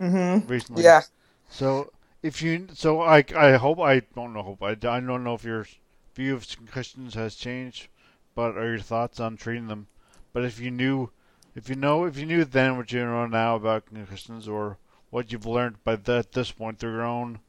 mm-hmm. 0.01 0.47
recently. 0.49 0.85
Yeah. 0.85 1.03
So 1.51 1.93
if 2.23 2.41
you, 2.41 2.69
so 2.73 3.03
I, 3.03 3.25
I 3.37 3.53
hope 3.53 3.79
I 3.79 4.01
don't 4.15 4.33
know. 4.33 4.43
Hope 4.43 4.63
I, 4.63 4.71
I 4.71 4.75
don't 4.75 5.25
know 5.25 5.35
if 5.35 5.45
your 5.45 5.67
view 6.15 6.35
of 6.35 6.47
concussions 6.57 7.15
has 7.15 7.35
changed, 7.35 7.89
but 8.35 8.57
are 8.57 8.71
your 8.71 8.79
thoughts 8.79 9.21
on 9.21 9.37
treating 9.37 9.69
them? 9.69 9.87
But 10.33 10.45
if 10.45 10.59
you 10.61 10.71
knew, 10.71 11.11
if 11.55 11.69
you 11.69 11.77
know, 11.77 12.05
if 12.05 12.17
you 12.17 12.25
knew 12.25 12.45
then 12.45 12.79
what 12.79 12.91
you 12.91 13.05
know 13.05 13.27
now 13.27 13.57
about 13.57 13.87
concussions, 13.87 14.49
or 14.49 14.79
what 15.11 15.31
you've 15.31 15.45
learned 15.45 15.85
by 15.85 15.97
the, 15.97 16.19
at 16.19 16.33
this 16.33 16.51
point 16.51 16.79
through 16.79 16.93
your 16.93 17.03
own 17.03 17.41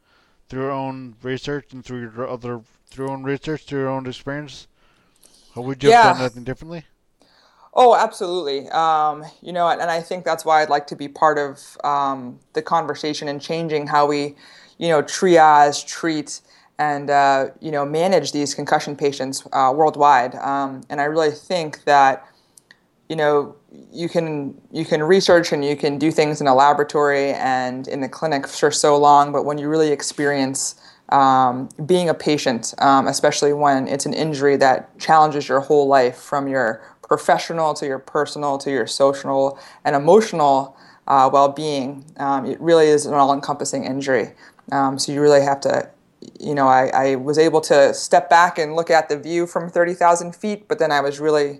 through 0.53 0.61
your 0.61 0.71
own 0.71 1.15
research 1.23 1.73
and 1.73 1.83
through 1.83 2.01
your 2.01 2.29
other 2.29 2.61
through 2.85 3.07
your 3.07 3.13
own 3.13 3.23
research, 3.23 3.63
through 3.63 3.79
your 3.79 3.89
own 3.89 4.05
experience? 4.05 4.67
How 5.55 5.61
would 5.61 5.81
you 5.81 5.89
Yeah. 5.89 6.09
have 6.09 6.17
done 6.17 6.25
anything 6.25 6.43
differently? 6.43 6.85
Oh, 7.73 7.95
absolutely. 7.95 8.69
Um, 8.69 9.25
you 9.41 9.51
know, 9.51 9.67
and 9.67 9.81
I 9.81 9.99
think 9.99 10.23
that's 10.23 10.45
why 10.45 10.61
I'd 10.61 10.69
like 10.69 10.85
to 10.87 10.95
be 10.95 11.07
part 11.07 11.39
of 11.39 11.59
um, 11.83 12.39
the 12.53 12.61
conversation 12.61 13.27
and 13.27 13.41
changing 13.41 13.87
how 13.87 14.05
we, 14.05 14.35
you 14.77 14.89
know, 14.89 15.01
triage, 15.01 15.87
treat, 15.87 16.41
and 16.77 17.09
uh, 17.09 17.47
you 17.59 17.71
know, 17.71 17.83
manage 17.83 18.31
these 18.31 18.53
concussion 18.53 18.95
patients 18.95 19.47
uh, 19.53 19.73
worldwide. 19.75 20.35
Um, 20.35 20.83
and 20.87 21.01
I 21.01 21.05
really 21.05 21.31
think 21.31 21.83
that, 21.85 22.27
you 23.09 23.15
know, 23.15 23.55
you 23.91 24.09
can 24.09 24.59
you 24.71 24.85
can 24.85 25.01
research 25.03 25.51
and 25.51 25.63
you 25.63 25.75
can 25.75 25.97
do 25.97 26.11
things 26.11 26.41
in 26.41 26.47
a 26.47 26.55
laboratory 26.55 27.33
and 27.33 27.87
in 27.87 28.01
the 28.01 28.09
clinic 28.09 28.47
for 28.47 28.71
so 28.71 28.97
long, 28.97 29.31
but 29.31 29.45
when 29.45 29.57
you 29.57 29.67
really 29.67 29.91
experience 29.91 30.75
um, 31.09 31.69
being 31.85 32.09
a 32.09 32.13
patient, 32.13 32.73
um, 32.79 33.07
especially 33.07 33.53
when 33.53 33.87
it's 33.87 34.05
an 34.05 34.13
injury 34.13 34.55
that 34.57 34.97
challenges 34.99 35.47
your 35.47 35.59
whole 35.59 35.87
life 35.87 36.17
from 36.17 36.47
your 36.47 36.81
professional 37.01 37.73
to 37.75 37.85
your 37.85 37.99
personal 37.99 38.57
to 38.57 38.71
your 38.71 38.87
social 38.87 39.59
and 39.83 39.95
emotional 39.95 40.75
uh, 41.07 41.29
well-being, 41.31 42.05
um, 42.17 42.45
it 42.45 42.59
really 42.61 42.87
is 42.87 43.05
an 43.05 43.13
all-encompassing 43.13 43.83
injury. 43.83 44.31
Um, 44.71 44.97
so 44.97 45.11
you 45.11 45.21
really 45.21 45.41
have 45.41 45.59
to, 45.61 45.89
you 46.39 46.55
know, 46.55 46.67
I, 46.67 46.87
I 46.87 47.15
was 47.15 47.37
able 47.37 47.59
to 47.61 47.93
step 47.93 48.29
back 48.29 48.57
and 48.57 48.75
look 48.75 48.89
at 48.89 49.09
the 49.09 49.17
view 49.17 49.45
from 49.45 49.69
30,000 49.69 50.33
feet, 50.33 50.67
but 50.67 50.79
then 50.79 50.91
I 50.91 51.01
was 51.01 51.19
really 51.19 51.59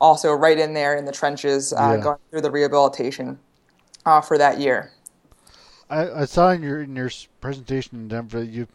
also 0.00 0.32
right 0.32 0.58
in 0.58 0.74
there 0.74 0.96
in 0.96 1.04
the 1.04 1.12
trenches 1.12 1.72
uh, 1.72 1.96
Yeah. 1.96 2.02
going 2.02 2.18
through 2.30 2.42
the 2.42 2.50
rehabilitation 2.50 3.38
uh, 4.04 4.20
for 4.20 4.38
that 4.38 4.58
year. 4.58 4.92
I, 5.90 6.22
I 6.22 6.24
saw 6.24 6.50
in 6.50 6.62
your 6.62 6.82
in 6.82 6.96
your 6.96 7.10
presentation 7.40 7.98
in 7.98 8.08
Denver 8.08 8.42
you 8.42 8.66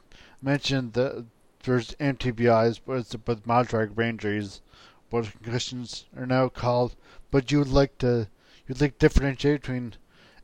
mentioned 0.42 0.94
that 0.94 1.26
there's 1.64 1.94
MTBIs, 1.96 2.80
but 2.86 2.94
it's 3.00 3.16
but 3.16 3.46
mild 3.46 3.70
traumatic 3.70 3.96
brain 3.96 4.12
injuries, 4.12 4.62
what 5.10 5.32
concussions 5.32 6.06
are 6.18 6.26
now 6.26 6.48
called. 6.48 6.96
But 7.32 7.52
you 7.52 7.60
would 7.60 7.68
like 7.68 7.98
to 8.00 8.28
you'd 8.68 8.82
like 8.82 8.98
to 9.00 9.08
differentiate 9.10 9.62
between 9.62 9.96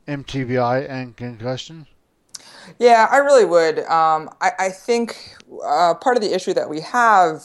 MTBI 0.06 0.88
and 0.88 1.16
concussion. 1.16 1.86
Yeah, 2.78 3.08
I 3.10 3.18
really 3.18 3.44
would. 3.44 3.80
Um, 3.80 4.30
I, 4.40 4.52
I 4.58 4.68
think 4.68 5.36
uh, 5.64 5.94
part 5.94 6.16
of 6.16 6.22
the 6.22 6.34
issue 6.34 6.52
that 6.54 6.68
we 6.68 6.80
have 6.80 7.44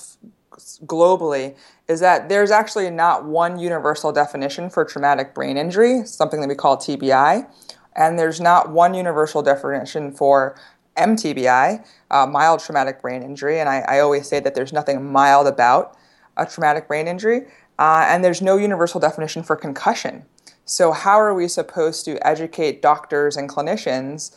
globally 0.86 1.56
is 1.88 2.00
that 2.00 2.30
there's 2.30 2.52
actually 2.52 2.90
not 2.90 3.26
one 3.26 3.60
universal 3.60 4.12
definition 4.12 4.70
for 4.70 4.86
traumatic 4.86 5.34
brain 5.34 5.58
injury, 5.58 6.06
something 6.06 6.42
that 6.42 6.50
we 6.50 6.56
call 6.56 6.78
TBI, 6.78 7.48
and 7.96 8.18
there's 8.18 8.40
not 8.40 8.72
one 8.72 8.94
universal 8.94 9.42
definition 9.42 10.12
for 10.12 10.56
MTBI, 10.98 11.86
uh, 12.10 12.28
mild 12.28 12.60
traumatic 12.60 13.02
brain 13.02 13.24
injury. 13.24 13.60
And 13.60 13.70
I, 13.70 13.80
I 13.88 14.00
always 14.00 14.28
say 14.28 14.40
that 14.40 14.56
there's 14.56 14.74
nothing 14.74 15.12
mild 15.12 15.48
about 15.48 15.98
a 16.38 16.46
traumatic 16.46 16.88
brain 16.88 17.08
injury, 17.08 17.48
uh, 17.80 18.06
and 18.08 18.24
there's 18.24 18.42
no 18.42 18.58
universal 18.58 19.00
definition 19.00 19.44
for 19.44 19.56
concussion. 19.56 20.26
So, 20.66 20.92
how 20.92 21.20
are 21.20 21.34
we 21.34 21.48
supposed 21.48 22.06
to 22.06 22.26
educate 22.26 22.82
doctors 22.82 23.36
and 23.36 23.50
clinicians 23.50 24.36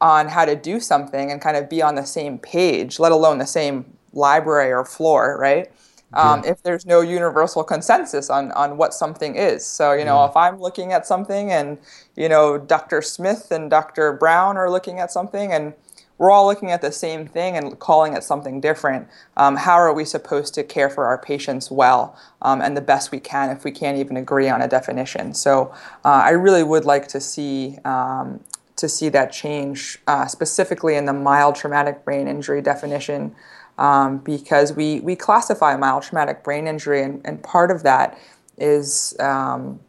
on 0.00 0.28
how 0.28 0.44
to 0.44 0.56
do 0.56 0.80
something 0.80 1.30
and 1.30 1.40
kind 1.40 1.56
of 1.56 1.68
be 1.68 1.82
on 1.82 1.94
the 1.94 2.04
same 2.04 2.38
page, 2.38 2.98
let 2.98 3.12
alone 3.12 3.38
the 3.38 3.46
same 3.46 3.96
library 4.12 4.72
or 4.72 4.84
floor, 4.84 5.36
right? 5.38 5.70
Um, 6.12 6.42
if 6.44 6.62
there's 6.64 6.84
no 6.86 7.02
universal 7.02 7.62
consensus 7.62 8.30
on, 8.30 8.50
on 8.52 8.76
what 8.76 8.92
something 8.92 9.36
is. 9.36 9.64
So, 9.64 9.92
you 9.92 10.04
know, 10.04 10.24
if 10.24 10.36
I'm 10.36 10.58
looking 10.58 10.92
at 10.92 11.06
something 11.06 11.52
and, 11.52 11.78
you 12.16 12.28
know, 12.28 12.58
Dr. 12.58 13.00
Smith 13.00 13.52
and 13.52 13.70
Dr. 13.70 14.12
Brown 14.14 14.56
are 14.56 14.68
looking 14.68 14.98
at 14.98 15.12
something 15.12 15.52
and 15.52 15.72
we're 16.18 16.32
all 16.32 16.46
looking 16.46 16.72
at 16.72 16.82
the 16.82 16.90
same 16.90 17.28
thing 17.28 17.56
and 17.56 17.78
calling 17.78 18.14
it 18.14 18.24
something 18.24 18.60
different, 18.60 19.06
um, 19.36 19.56
how 19.56 19.74
are 19.74 19.92
we 19.92 20.04
supposed 20.04 20.52
to 20.54 20.64
care 20.64 20.90
for 20.90 21.06
our 21.06 21.16
patients 21.16 21.70
well 21.70 22.18
um, 22.42 22.60
and 22.60 22.76
the 22.76 22.82
best 22.82 23.12
we 23.12 23.20
can 23.20 23.48
if 23.48 23.62
we 23.62 23.70
can't 23.70 23.96
even 23.96 24.16
agree 24.16 24.48
on 24.48 24.60
a 24.60 24.68
definition? 24.68 25.32
So, 25.32 25.72
uh, 26.04 26.08
I 26.08 26.30
really 26.30 26.64
would 26.64 26.84
like 26.84 27.06
to 27.08 27.20
see 27.20 27.78
um, 27.84 28.40
to 28.80 28.88
see 28.88 29.10
that 29.10 29.30
change, 29.30 29.98
uh, 30.06 30.26
specifically 30.26 30.96
in 30.96 31.04
the 31.04 31.12
mild 31.12 31.54
traumatic 31.54 32.02
brain 32.02 32.26
injury 32.26 32.62
definition, 32.62 33.34
um, 33.80 34.18
because 34.18 34.74
we, 34.74 35.00
we 35.00 35.16
classify 35.16 35.74
mild 35.74 36.02
traumatic 36.02 36.44
brain 36.44 36.66
injury, 36.66 37.02
and, 37.02 37.20
and 37.24 37.42
part 37.42 37.70
of 37.70 37.82
that 37.82 38.16
is 38.58 39.16
um, 39.18 39.80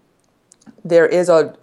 there 0.83 1.05
is 1.05 1.29
a 1.29 1.55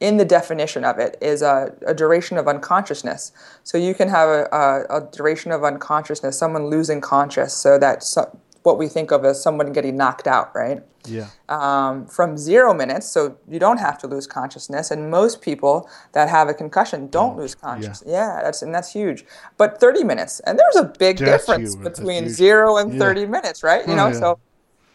in 0.00 0.16
the 0.16 0.24
definition 0.24 0.84
of 0.84 0.98
it 0.98 1.16
is 1.20 1.42
a, 1.42 1.72
a 1.86 1.94
duration 1.94 2.36
of 2.36 2.48
unconsciousness. 2.48 3.30
So 3.62 3.78
you 3.78 3.94
can 3.94 4.08
have 4.08 4.28
a, 4.28 4.48
a, 4.50 4.96
a 4.98 5.08
duration 5.12 5.52
of 5.52 5.62
unconsciousness, 5.62 6.36
someone 6.36 6.66
losing 6.66 7.00
conscious, 7.00 7.54
so 7.54 7.78
that's 7.78 8.08
so, 8.08 8.36
what 8.62 8.78
we 8.78 8.86
think 8.88 9.10
of 9.10 9.24
as 9.24 9.42
someone 9.42 9.72
getting 9.72 9.96
knocked 9.96 10.26
out, 10.26 10.54
right? 10.54 10.82
Yeah. 11.04 11.26
um, 11.48 12.06
from 12.06 12.38
zero 12.38 12.72
minutes, 12.72 13.08
so 13.08 13.36
you 13.48 13.58
don't 13.58 13.78
have 13.78 13.98
to 13.98 14.06
lose 14.06 14.28
consciousness. 14.28 14.92
And 14.92 15.10
most 15.10 15.42
people 15.42 15.90
that 16.12 16.28
have 16.28 16.48
a 16.48 16.54
concussion 16.54 17.08
don't 17.08 17.36
lose 17.36 17.56
consciousness. 17.56 18.04
Yeah. 18.06 18.38
that's 18.40 18.62
and 18.62 18.72
that's 18.72 18.92
huge. 18.92 19.24
But 19.56 19.80
30 19.80 20.04
minutes, 20.04 20.38
and 20.46 20.56
there's 20.56 20.76
a 20.76 20.84
big 20.84 21.18
That's 21.18 21.44
difference 21.44 21.74
huge. 21.74 21.82
Between 21.82 22.28
zero 22.28 22.76
and 22.76 22.92
Yeah. 22.92 23.00
30 23.00 23.26
minutes, 23.26 23.64
right? 23.64 23.84
You 23.84 23.94
Oh, 23.94 23.96
know, 23.96 24.08
yeah. 24.08 24.20
so 24.20 24.38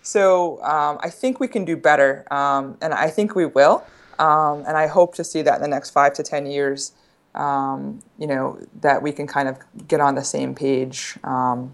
so 0.02 0.64
um, 0.64 0.98
I 1.02 1.10
think 1.10 1.42
we 1.42 1.50
can 1.50 1.66
do 1.66 1.76
better, 1.76 2.26
um, 2.32 2.78
and 2.82 2.94
I 2.94 3.10
think 3.10 3.36
we 3.36 3.46
will. 3.46 3.84
Um, 4.18 4.64
and 4.66 4.78
I 4.78 4.88
hope 4.88 5.14
to 5.16 5.24
see 5.26 5.42
that 5.42 5.56
in 5.58 5.62
the 5.62 5.68
next 5.68 5.90
five 5.90 6.14
to 6.14 6.24
10 6.24 6.46
years. 6.46 6.94
Um, 7.36 8.00
you 8.18 8.26
know 8.26 8.58
that 8.82 9.02
we 9.04 9.12
can 9.12 9.28
kind 9.28 9.48
of 9.50 9.58
get 9.88 10.00
on 10.00 10.16
the 10.16 10.24
same 10.24 10.56
page 10.56 11.18
um, 11.24 11.74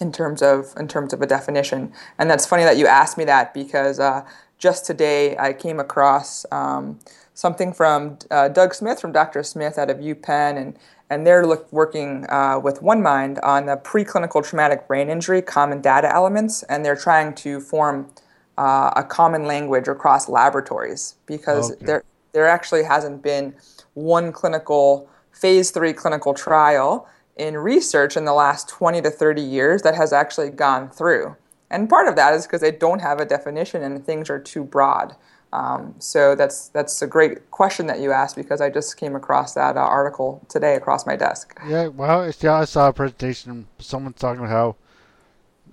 in 0.00 0.12
terms 0.12 0.42
of 0.42 0.74
in 0.78 0.88
terms 0.88 1.12
of 1.12 1.22
a 1.22 1.26
definition. 1.26 1.92
And 2.18 2.30
that's 2.30 2.46
funny 2.46 2.64
that 2.64 2.76
you 2.76 2.86
asked 2.86 3.18
me 3.18 3.24
that 3.24 3.54
because 3.54 4.00
uh, 4.00 4.24
just 4.58 4.86
today 4.86 5.36
I 5.38 5.52
came 5.52 5.80
across 5.80 6.46
um, 6.52 6.98
something 7.34 7.72
from 7.72 8.18
uh, 8.30 8.48
Doug 8.48 8.74
Smith 8.74 9.00
from 9.00 9.12
Dr. 9.12 9.42
Smith 9.42 9.78
out 9.78 9.90
of 9.90 9.98
UPenn, 9.98 10.56
and 10.56 10.78
and 11.10 11.26
they're 11.26 11.46
look, 11.46 11.70
working 11.72 12.26
uh, 12.30 12.58
with 12.58 12.80
OneMind 12.80 13.38
on 13.42 13.66
the 13.66 13.76
preclinical 13.76 14.44
traumatic 14.44 14.88
brain 14.88 15.10
injury 15.10 15.42
common 15.42 15.80
data 15.80 16.12
elements, 16.12 16.62
and 16.64 16.84
they're 16.84 16.96
trying 16.96 17.34
to 17.36 17.60
form 17.60 18.10
uh, 18.56 18.90
a 18.96 19.04
common 19.04 19.46
language 19.46 19.88
across 19.88 20.28
laboratories 20.28 21.16
because 21.26 21.72
Okay. 21.72 21.86
there 21.86 22.04
there 22.32 22.48
actually 22.48 22.82
hasn't 22.84 23.22
been 23.22 23.54
one 23.94 24.32
clinical 24.32 25.08
phase 25.32 25.70
three 25.70 25.92
clinical 25.92 26.34
trial 26.34 27.08
in 27.36 27.56
research 27.56 28.16
in 28.16 28.24
the 28.24 28.32
last 28.32 28.68
20 28.68 29.02
to 29.02 29.10
30 29.10 29.42
years 29.42 29.82
that 29.82 29.94
has 29.94 30.12
actually 30.12 30.50
gone 30.50 30.88
through. 30.88 31.36
And 31.70 31.88
part 31.88 32.06
of 32.06 32.16
that 32.16 32.34
is 32.34 32.46
because 32.46 32.60
they 32.60 32.70
don't 32.70 33.00
have 33.00 33.20
a 33.20 33.24
definition 33.24 33.82
and 33.82 34.04
things 34.04 34.30
are 34.30 34.38
too 34.38 34.64
broad. 34.64 35.16
Um, 35.52 35.94
so 36.00 36.34
that's 36.34 36.68
that's 36.68 37.00
a 37.00 37.06
great 37.06 37.50
question 37.52 37.86
that 37.86 38.00
you 38.00 38.10
asked 38.10 38.34
because 38.34 38.60
I 38.60 38.70
just 38.70 38.96
came 38.96 39.14
across 39.14 39.54
that 39.54 39.76
uh, 39.76 39.80
article 39.80 40.44
today 40.48 40.74
across 40.74 41.06
my 41.06 41.14
desk. 41.14 41.56
Yeah, 41.66 41.86
well, 41.86 42.28
yeah, 42.40 42.54
I 42.54 42.64
saw 42.64 42.88
a 42.88 42.92
presentation. 42.92 43.68
Someone's 43.78 44.18
talking 44.18 44.40
about 44.40 44.50
how, 44.50 44.76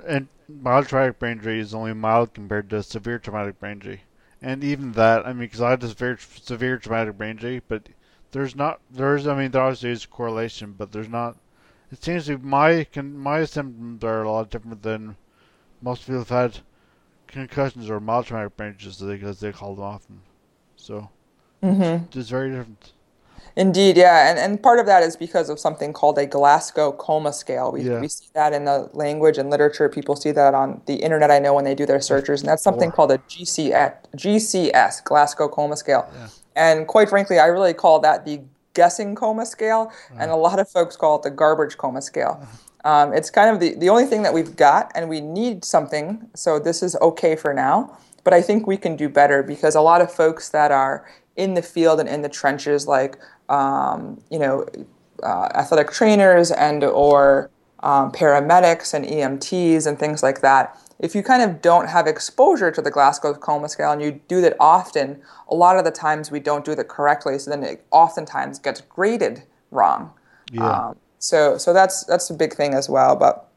and 0.05 0.27
mild 0.47 0.87
traumatic 0.87 1.17
brain 1.17 1.37
injury 1.37 1.59
is 1.59 1.73
only 1.73 1.93
mild 1.93 2.35
compared 2.35 2.69
to 2.69 2.83
severe 2.83 3.17
traumatic 3.17 3.59
brain 3.59 3.73
injury, 3.73 4.01
and 4.39 4.63
even 4.63 4.91
that, 4.91 5.25
I 5.25 5.33
mean, 5.33 5.41
because 5.41 5.61
I 5.61 5.71
had 5.71 5.81
severe, 5.81 6.19
severe 6.19 6.77
traumatic 6.77 7.17
brain 7.17 7.31
injury, 7.31 7.61
but 7.67 7.89
there's 8.31 8.55
not, 8.55 8.81
there's, 8.91 9.25
I 9.25 9.35
mean, 9.35 9.49
there 9.49 9.63
obviously 9.63 9.89
is 9.89 10.05
correlation, 10.05 10.75
but 10.77 10.91
there's 10.91 11.09
not. 11.09 11.37
It 11.91 12.03
seems 12.03 12.25
to 12.27 12.37
be 12.37 12.47
my 12.47 12.85
con, 12.85 13.17
my 13.17 13.43
symptoms 13.45 14.03
are 14.03 14.23
a 14.23 14.31
lot 14.31 14.49
different 14.49 14.81
than 14.81 15.17
most 15.81 16.05
people 16.05 16.19
have 16.19 16.29
had 16.29 16.59
concussions 17.27 17.89
or 17.89 17.99
mild 17.99 18.25
traumatic 18.27 18.55
brain 18.57 18.71
injuries, 18.73 19.01
because 19.01 19.39
they, 19.39 19.51
call 19.51 19.75
them 19.75 19.83
often. 19.85 20.21
So, 20.75 21.09
Mm-hmm. 21.63 22.17
it's 22.19 22.29
very 22.29 22.49
different. 22.49 22.93
Indeed, 23.55 23.97
yeah, 23.97 24.29
and 24.31 24.39
and 24.39 24.63
part 24.63 24.79
of 24.79 24.85
that 24.87 25.03
is 25.03 25.15
because 25.15 25.49
of 25.49 25.59
something 25.59 25.93
called 25.93 26.17
a 26.17 26.25
Glasgow 26.25 26.91
Coma 26.93 27.33
Scale. 27.33 27.71
We, 27.71 27.81
Yeah. 27.83 27.99
we 27.99 28.07
see 28.07 28.27
that 28.33 28.53
in 28.53 28.65
the 28.65 28.89
language 28.93 29.37
and 29.37 29.49
literature. 29.49 29.87
People 29.89 30.15
see 30.15 30.31
that 30.31 30.53
on 30.55 30.81
the 30.85 30.95
internet. 30.95 31.29
I 31.29 31.37
know 31.39 31.53
when 31.53 31.65
they 31.65 31.75
do 31.75 31.85
their 31.85 32.01
searches, 32.01 32.41
and 32.41 32.49
that's 32.49 32.63
something 32.63 32.89
called 32.91 33.11
a 33.11 33.17
GCS, 33.19 33.93
GCS 34.15 35.03
Glasgow 35.03 35.47
Coma 35.49 35.75
Scale. 35.77 36.09
And 36.55 36.87
quite 36.87 37.09
frankly, 37.09 37.37
I 37.39 37.45
really 37.47 37.73
call 37.73 37.99
that 37.99 38.25
the 38.25 38.41
guessing 38.73 39.15
coma 39.15 39.45
scale, 39.45 39.91
and 40.17 40.31
a 40.31 40.35
lot 40.35 40.59
of 40.59 40.69
folks 40.69 40.95
call 40.95 41.17
it 41.17 41.23
the 41.23 41.29
garbage 41.29 41.77
coma 41.77 42.01
scale. 42.01 42.45
Um, 42.83 43.13
it's 43.13 43.29
kind 43.29 43.49
of 43.53 43.59
the, 43.59 43.75
the 43.75 43.89
only 43.89 44.05
thing 44.05 44.23
that 44.23 44.33
we've 44.33 44.55
got, 44.55 44.91
and 44.95 45.07
we 45.07 45.21
need 45.21 45.63
something. 45.63 46.27
So 46.35 46.59
this 46.59 46.81
is 46.81 46.95
okay 47.01 47.35
for 47.35 47.53
now, 47.53 47.97
but 48.23 48.33
I 48.33 48.41
think 48.41 48.65
we 48.65 48.77
can 48.77 48.95
do 48.95 49.07
better 49.07 49.43
because 49.43 49.75
a 49.75 49.81
lot 49.81 50.01
of 50.01 50.11
folks 50.11 50.49
that 50.49 50.71
are 50.71 51.07
in 51.35 51.53
the 51.53 51.61
field 51.61 51.99
and 51.99 52.09
in 52.09 52.21
the 52.21 52.29
trenches, 52.29 52.87
like 52.87 53.17
um, 53.49 54.21
you 54.29 54.39
know, 54.39 54.65
uh, 55.23 55.49
athletic 55.53 55.91
trainers 55.91 56.51
and 56.51 56.83
or 56.83 57.51
um, 57.83 58.11
paramedics 58.11 58.93
and 58.93 59.05
EMTs 59.05 59.85
and 59.85 59.99
things 59.99 60.23
like 60.23 60.41
that. 60.41 60.77
If 61.01 61.15
you 61.15 61.23
kind 61.23 61.41
of 61.41 61.61
don't 61.63 61.89
have 61.89 62.05
exposure 62.05 62.69
to 62.71 62.81
the 62.81 62.91
Glasgow 62.91 63.33
Coma 63.33 63.67
Scale 63.69 63.91
and 63.91 64.01
you 64.01 64.21
do 64.27 64.39
that 64.41 64.55
often, 64.59 65.19
a 65.49 65.55
lot 65.55 65.77
of 65.77 65.83
the 65.83 65.91
times 65.91 66.29
we 66.29 66.39
don't 66.39 66.63
do 66.63 66.75
that 66.75 66.87
correctly. 66.87 67.39
So 67.39 67.49
then 67.49 67.63
it 67.63 67.83
oftentimes 67.89 68.59
gets 68.59 68.81
graded 68.81 69.41
wrong. 69.71 70.11
Yeah. 70.51 70.89
Um, 70.89 70.97
so 71.17 71.57
so 71.57 71.73
that's 71.73 72.03
that's 72.05 72.29
a 72.29 72.35
big 72.35 72.53
thing 72.53 72.75
as 72.75 72.87
well. 72.87 73.15
But 73.15 73.49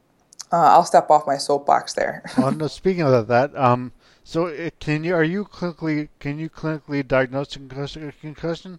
uh, 0.53 0.57
I'll 0.57 0.85
step 0.85 1.11
off 1.11 1.27
my 1.27 1.37
soapbox 1.37 1.93
there. 1.93 2.23
well, 2.39 2.51
no, 2.51 2.67
speaking 2.67 3.03
of 3.03 3.27
that, 3.27 3.55
um, 3.57 3.93
so 4.23 4.47
it, 4.47 4.81
can 4.81 5.05
you 5.05 5.15
are 5.15 5.25
you 5.25 5.45
clinically 5.45 6.09
can 6.21 6.39
you 6.39 6.49
clinically 6.49 7.07
diagnose 7.07 7.55
concussion? 7.55 8.11
concussion? 8.23 8.79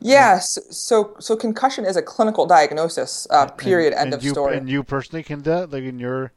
yes. 0.00 0.58
So 0.70 1.14
so 1.20 1.36
concussion 1.36 1.84
is 1.84 1.96
a 1.96 2.02
clinical 2.02 2.46
diagnosis. 2.46 3.28
Uh, 3.30 3.46
period. 3.46 3.92
And- 3.92 4.00
end 4.00 4.14
and 4.14 4.14
of 4.14 4.24
you, 4.24 4.30
story. 4.30 4.56
And 4.56 4.68
you 4.68 4.82
personally 4.82 5.22
can 5.22 5.40
do 5.40 5.50
that, 5.50 5.70
like 5.70 5.84
in 5.84 6.00
your 6.00 6.32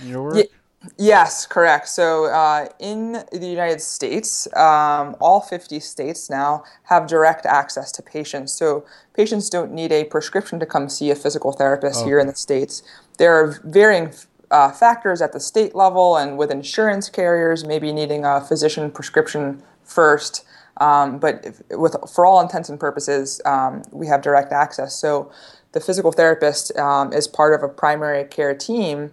in 0.00 0.08
your 0.08 0.22
work. 0.22 0.36
Ye- 0.36 0.48
Yes, 0.96 1.46
correct. 1.46 1.88
So 1.88 2.26
uh, 2.26 2.68
in 2.78 3.24
the 3.32 3.46
United 3.46 3.82
States, 3.82 4.46
um, 4.56 5.14
all 5.20 5.40
50 5.40 5.78
states 5.78 6.30
now 6.30 6.64
have 6.84 7.06
direct 7.06 7.44
access 7.44 7.92
to 7.92 8.02
patients. 8.02 8.52
So 8.52 8.86
patients 9.14 9.50
don't 9.50 9.72
need 9.72 9.92
a 9.92 10.04
prescription 10.04 10.58
to 10.58 10.66
come 10.66 10.88
see 10.88 11.10
a 11.10 11.14
physical 11.14 11.52
therapist 11.52 12.04
here 12.04 12.18
in 12.18 12.26
the 12.26 12.34
states. 12.34 12.82
There 13.18 13.34
are 13.34 13.60
varying 13.62 14.12
uh, 14.50 14.72
factors 14.72 15.20
at 15.20 15.34
the 15.34 15.40
state 15.40 15.74
level 15.74 16.16
and 16.16 16.38
with 16.38 16.50
insurance 16.50 17.10
carriers, 17.10 17.64
maybe 17.64 17.92
needing 17.92 18.24
a 18.24 18.40
physician 18.40 18.90
prescription 18.90 19.62
first. 19.84 20.46
Um, 20.78 21.18
but 21.18 21.44
if, 21.44 21.62
with 21.78 21.94
for 22.10 22.24
all 22.24 22.40
intents 22.40 22.70
and 22.70 22.80
purposes, 22.80 23.42
um, 23.44 23.82
we 23.92 24.06
have 24.06 24.22
direct 24.22 24.50
access. 24.50 24.96
So 24.96 25.30
the 25.72 25.80
physical 25.80 26.10
therapist 26.10 26.74
um, 26.78 27.12
is 27.12 27.28
part 27.28 27.52
of 27.52 27.62
a 27.62 27.68
primary 27.68 28.24
care 28.24 28.54
team 28.54 29.12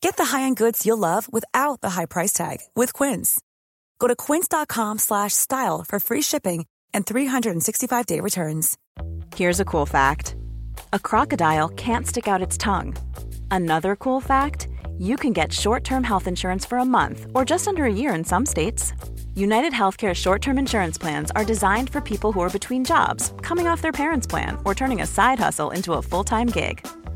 Get 0.00 0.16
the 0.16 0.26
high-end 0.26 0.56
goods 0.56 0.84
you'll 0.86 0.98
love 0.98 1.30
without 1.32 1.80
the 1.80 1.90
high 1.90 2.06
price 2.06 2.32
tag 2.32 2.58
with 2.74 2.92
Quince. 2.92 3.40
Go 3.98 4.08
to 4.08 4.16
quince.com 4.16 4.98
slash 4.98 5.32
style 5.34 5.84
for 5.84 6.00
free 6.00 6.22
shipping 6.22 6.66
and 6.94 7.04
365-day 7.04 8.20
returns. 8.20 8.76
Here's 9.34 9.60
a 9.60 9.64
cool 9.64 9.86
fact 9.86 10.36
a 10.92 10.98
crocodile 10.98 11.68
can't 11.68 12.06
stick 12.06 12.28
out 12.28 12.42
its 12.42 12.56
tongue. 12.56 12.96
Another 13.50 13.96
cool 13.96 14.20
fact 14.20 14.68
you 14.98 15.16
can 15.16 15.32
get 15.32 15.52
short 15.52 15.84
term 15.84 16.04
health 16.04 16.26
insurance 16.26 16.64
for 16.64 16.78
a 16.78 16.84
month 16.84 17.26
or 17.34 17.44
just 17.44 17.66
under 17.68 17.84
a 17.84 17.92
year 17.92 18.14
in 18.14 18.24
some 18.24 18.46
states. 18.46 18.92
United 19.34 19.72
Healthcare 19.72 20.14
short 20.14 20.42
term 20.42 20.58
insurance 20.58 20.98
plans 20.98 21.30
are 21.32 21.44
designed 21.44 21.90
for 21.90 22.00
people 22.00 22.32
who 22.32 22.40
are 22.40 22.50
between 22.50 22.84
jobs, 22.84 23.32
coming 23.42 23.66
off 23.66 23.82
their 23.82 23.92
parents' 23.92 24.26
plan, 24.26 24.56
or 24.64 24.74
turning 24.74 25.02
a 25.02 25.06
side 25.06 25.38
hustle 25.38 25.70
into 25.70 25.94
a 25.94 26.02
full 26.02 26.24
time 26.24 26.48
gig. 26.48 26.86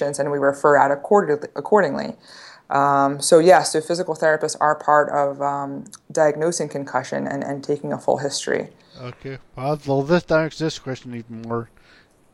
And 0.00 0.30
we 0.30 0.38
refer 0.38 0.76
out 0.76 0.90
accordingly. 0.90 2.14
Um, 2.70 3.20
so 3.20 3.38
yes, 3.38 3.72
so 3.72 3.80
physical 3.80 4.14
therapists 4.14 4.56
are 4.60 4.74
part 4.74 5.08
of 5.10 5.40
um, 5.40 5.84
diagnosing 6.12 6.68
concussion 6.68 7.26
and, 7.26 7.42
and 7.42 7.64
taking 7.64 7.92
a 7.92 7.98
full 7.98 8.18
history. 8.18 8.68
Okay. 9.00 9.38
Well, 9.56 9.78
well, 9.86 10.02
this 10.02 10.28
makes 10.28 10.58
this 10.58 10.78
question 10.78 11.14
even 11.14 11.42
more, 11.42 11.70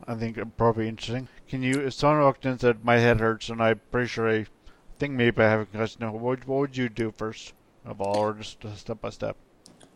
I 0.07 0.15
think, 0.15 0.37
probably 0.57 0.87
interesting. 0.87 1.27
Can 1.47 1.63
you, 1.63 1.79
if 1.79 1.93
someone 1.93 2.21
walked 2.23 2.45
in 2.45 2.51
and 2.51 2.61
said, 2.61 2.83
my 2.83 2.97
head 2.97 3.19
hurts 3.19 3.49
and 3.49 3.61
I'm 3.61 3.79
pretty 3.91 4.07
sure 4.07 4.29
I 4.29 4.45
think 4.97 5.13
maybe 5.13 5.41
I 5.41 5.49
have 5.49 5.61
a 5.61 5.65
concussion, 5.65 6.11
what 6.11 6.21
would, 6.21 6.45
what 6.45 6.59
would 6.59 6.77
you 6.77 6.89
do 6.89 7.13
first 7.15 7.53
of 7.85 8.01
all, 8.01 8.17
or 8.17 8.33
just 8.33 8.65
uh, 8.65 8.73
step 8.75 8.99
by 8.99 9.11
step? 9.11 9.37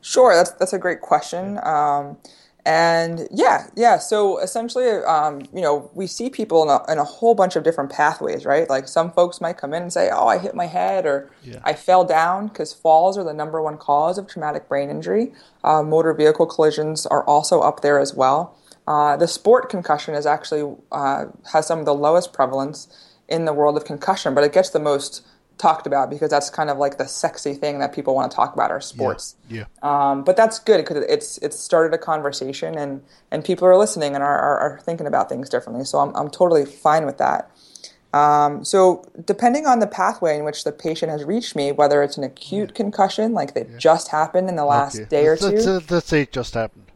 Sure, 0.01 0.33
that's 0.33 0.51
that's 0.51 0.73
a 0.73 0.79
great 0.79 1.01
question. 1.01 1.59
Um, 1.63 2.17
and 2.69 3.27
yeah, 3.31 3.65
yeah. 3.75 3.97
So 3.97 4.37
essentially, 4.37 4.87
um, 4.87 5.41
you 5.51 5.61
know, 5.61 5.89
we 5.95 6.05
see 6.05 6.29
people 6.29 6.61
in 6.61 6.69
a, 6.69 6.79
in 6.91 6.99
a 6.99 7.03
whole 7.03 7.33
bunch 7.33 7.55
of 7.55 7.63
different 7.63 7.91
pathways, 7.91 8.45
right? 8.45 8.69
Like 8.69 8.87
some 8.87 9.11
folks 9.11 9.41
might 9.41 9.57
come 9.57 9.73
in 9.73 9.81
and 9.81 9.91
say, 9.91 10.11
"Oh, 10.13 10.27
I 10.27 10.37
hit 10.37 10.53
my 10.53 10.67
head," 10.67 11.07
or 11.07 11.31
Yeah. 11.41 11.61
"I 11.63 11.73
fell 11.73 12.05
down," 12.05 12.47
because 12.47 12.71
falls 12.71 13.17
are 13.17 13.23
the 13.23 13.33
number 13.33 13.59
one 13.59 13.77
cause 13.77 14.19
of 14.19 14.27
traumatic 14.27 14.69
brain 14.69 14.91
injury. 14.91 15.33
Uh, 15.63 15.81
motor 15.81 16.13
vehicle 16.13 16.45
collisions 16.45 17.07
are 17.07 17.23
also 17.23 17.61
up 17.61 17.81
there 17.81 17.97
as 17.97 18.13
well. 18.13 18.53
Uh, 18.87 19.17
the 19.17 19.27
sport 19.27 19.67
concussion 19.67 20.13
is 20.13 20.27
actually 20.27 20.75
uh, 20.91 21.25
has 21.53 21.65
some 21.65 21.79
of 21.79 21.85
the 21.85 21.95
lowest 21.95 22.33
prevalence 22.33 22.87
in 23.27 23.45
the 23.45 23.53
world 23.53 23.77
of 23.77 23.83
concussion, 23.83 24.35
but 24.35 24.43
it 24.43 24.53
gets 24.53 24.69
the 24.69 24.79
most 24.79 25.25
talked 25.59 25.85
about 25.85 26.09
because 26.09 26.31
that's 26.31 26.49
kind 26.49 26.69
of 26.69 26.77
like 26.77 26.97
the 26.97 27.05
sexy 27.05 27.53
thing 27.53 27.79
that 27.79 27.93
people 27.93 28.15
want 28.15 28.31
to 28.31 28.35
talk 28.35 28.53
about 28.53 28.71
are 28.71 28.81
sports. 28.81 29.35
Yeah. 29.49 29.65
Um, 29.83 30.23
but 30.23 30.35
that's 30.35 30.57
good 30.57 30.77
because 30.77 31.03
it's 31.07 31.37
it's 31.39 31.59
started 31.59 31.93
a 31.93 31.97
conversation 31.99 32.75
and 32.77 33.03
and 33.29 33.45
people 33.45 33.67
are 33.67 33.77
listening 33.77 34.15
and 34.15 34.23
are, 34.23 34.39
are, 34.39 34.59
are 34.59 34.79
thinking 34.79 35.05
about 35.05 35.29
things 35.29 35.49
differently. 35.49 35.85
So 35.85 35.99
I'm 35.99 36.15
I'm 36.15 36.29
totally 36.31 36.65
fine 36.65 37.05
with 37.05 37.19
that. 37.19 37.51
Um, 38.11 38.65
so 38.65 39.05
depending 39.23 39.67
on 39.67 39.79
the 39.79 39.85
pathway 39.85 40.35
in 40.35 40.43
which 40.43 40.63
the 40.63 40.71
patient 40.71 41.11
has 41.11 41.23
reached 41.23 41.55
me, 41.55 41.71
whether 41.71 42.01
it's 42.01 42.17
an 42.17 42.23
acute 42.23 42.73
concussion 42.73 43.33
like 43.33 43.53
that 43.53 43.77
just 43.77 44.07
happened 44.07 44.49
in 44.49 44.55
the 44.55 44.65
last 44.65 44.95
Okay. 44.95 45.05
day 45.05 45.27
or 45.27 45.37
let's, 45.39 45.41
two, 45.41 45.71
Let's, 45.73 45.91
let's 45.91 46.07
say 46.07 46.21
it 46.23 46.31
just 46.31 46.55
happened. 46.55 46.88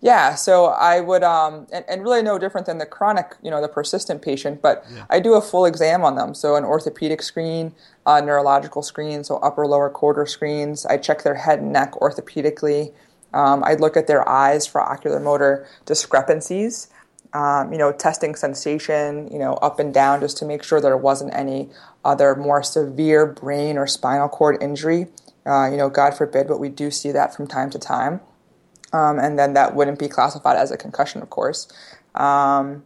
Yeah, 0.00 0.36
so 0.36 0.66
I 0.66 1.00
would, 1.00 1.24
um, 1.24 1.66
and, 1.72 1.84
and, 1.88 2.02
really 2.04 2.22
no 2.22 2.38
different 2.38 2.68
than 2.68 2.78
the 2.78 2.86
chronic, 2.86 3.34
you 3.42 3.50
know, 3.50 3.60
the 3.60 3.68
persistent 3.68 4.22
patient, 4.22 4.62
but 4.62 4.84
yeah. 4.94 5.04
I 5.10 5.18
do 5.18 5.34
a 5.34 5.40
full 5.40 5.64
exam 5.64 6.04
on 6.04 6.14
them. 6.14 6.34
So 6.34 6.54
an 6.54 6.64
orthopedic 6.64 7.20
screen, 7.20 7.74
a 8.06 8.22
neurological 8.22 8.82
screen, 8.82 9.24
so 9.24 9.38
upper 9.38 9.66
lower 9.66 9.90
quarter 9.90 10.24
screens. 10.24 10.86
I 10.86 10.98
check 10.98 11.24
their 11.24 11.34
head 11.34 11.58
and 11.58 11.72
neck 11.72 11.94
orthopedically. 11.94 12.92
Um, 13.34 13.64
I'd 13.64 13.80
look 13.80 13.96
at 13.96 14.06
their 14.06 14.26
eyes 14.28 14.68
for 14.68 14.80
ocular 14.80 15.18
motor 15.18 15.66
discrepancies. 15.84 16.88
Um, 17.34 17.72
you 17.72 17.78
know, 17.78 17.92
testing 17.92 18.36
sensation, 18.36 19.28
you 19.30 19.38
know, 19.38 19.54
up 19.54 19.80
and 19.80 19.92
down, 19.92 20.20
just 20.20 20.38
to 20.38 20.46
make 20.46 20.62
sure 20.62 20.80
there 20.80 20.96
wasn't 20.96 21.34
any 21.34 21.68
other 22.04 22.34
more 22.36 22.62
severe 22.62 23.26
brain 23.26 23.76
or 23.76 23.86
spinal 23.86 24.28
cord 24.28 24.62
injury. 24.62 25.08
Uh, 25.44 25.68
you 25.70 25.76
know, 25.76 25.90
God 25.90 26.16
forbid, 26.16 26.46
but 26.46 26.58
we 26.58 26.68
do 26.68 26.90
see 26.90 27.10
that 27.12 27.34
from 27.34 27.46
time 27.46 27.68
to 27.70 27.78
time 27.78 28.20
um, 28.92 29.18
and 29.18 29.38
then 29.38 29.54
that 29.54 29.74
wouldn't 29.74 29.98
be 29.98 30.08
classified 30.08 30.56
as 30.56 30.70
a 30.70 30.76
concussion, 30.76 31.22
of 31.22 31.30
course. 31.30 31.68
Um, 32.14 32.84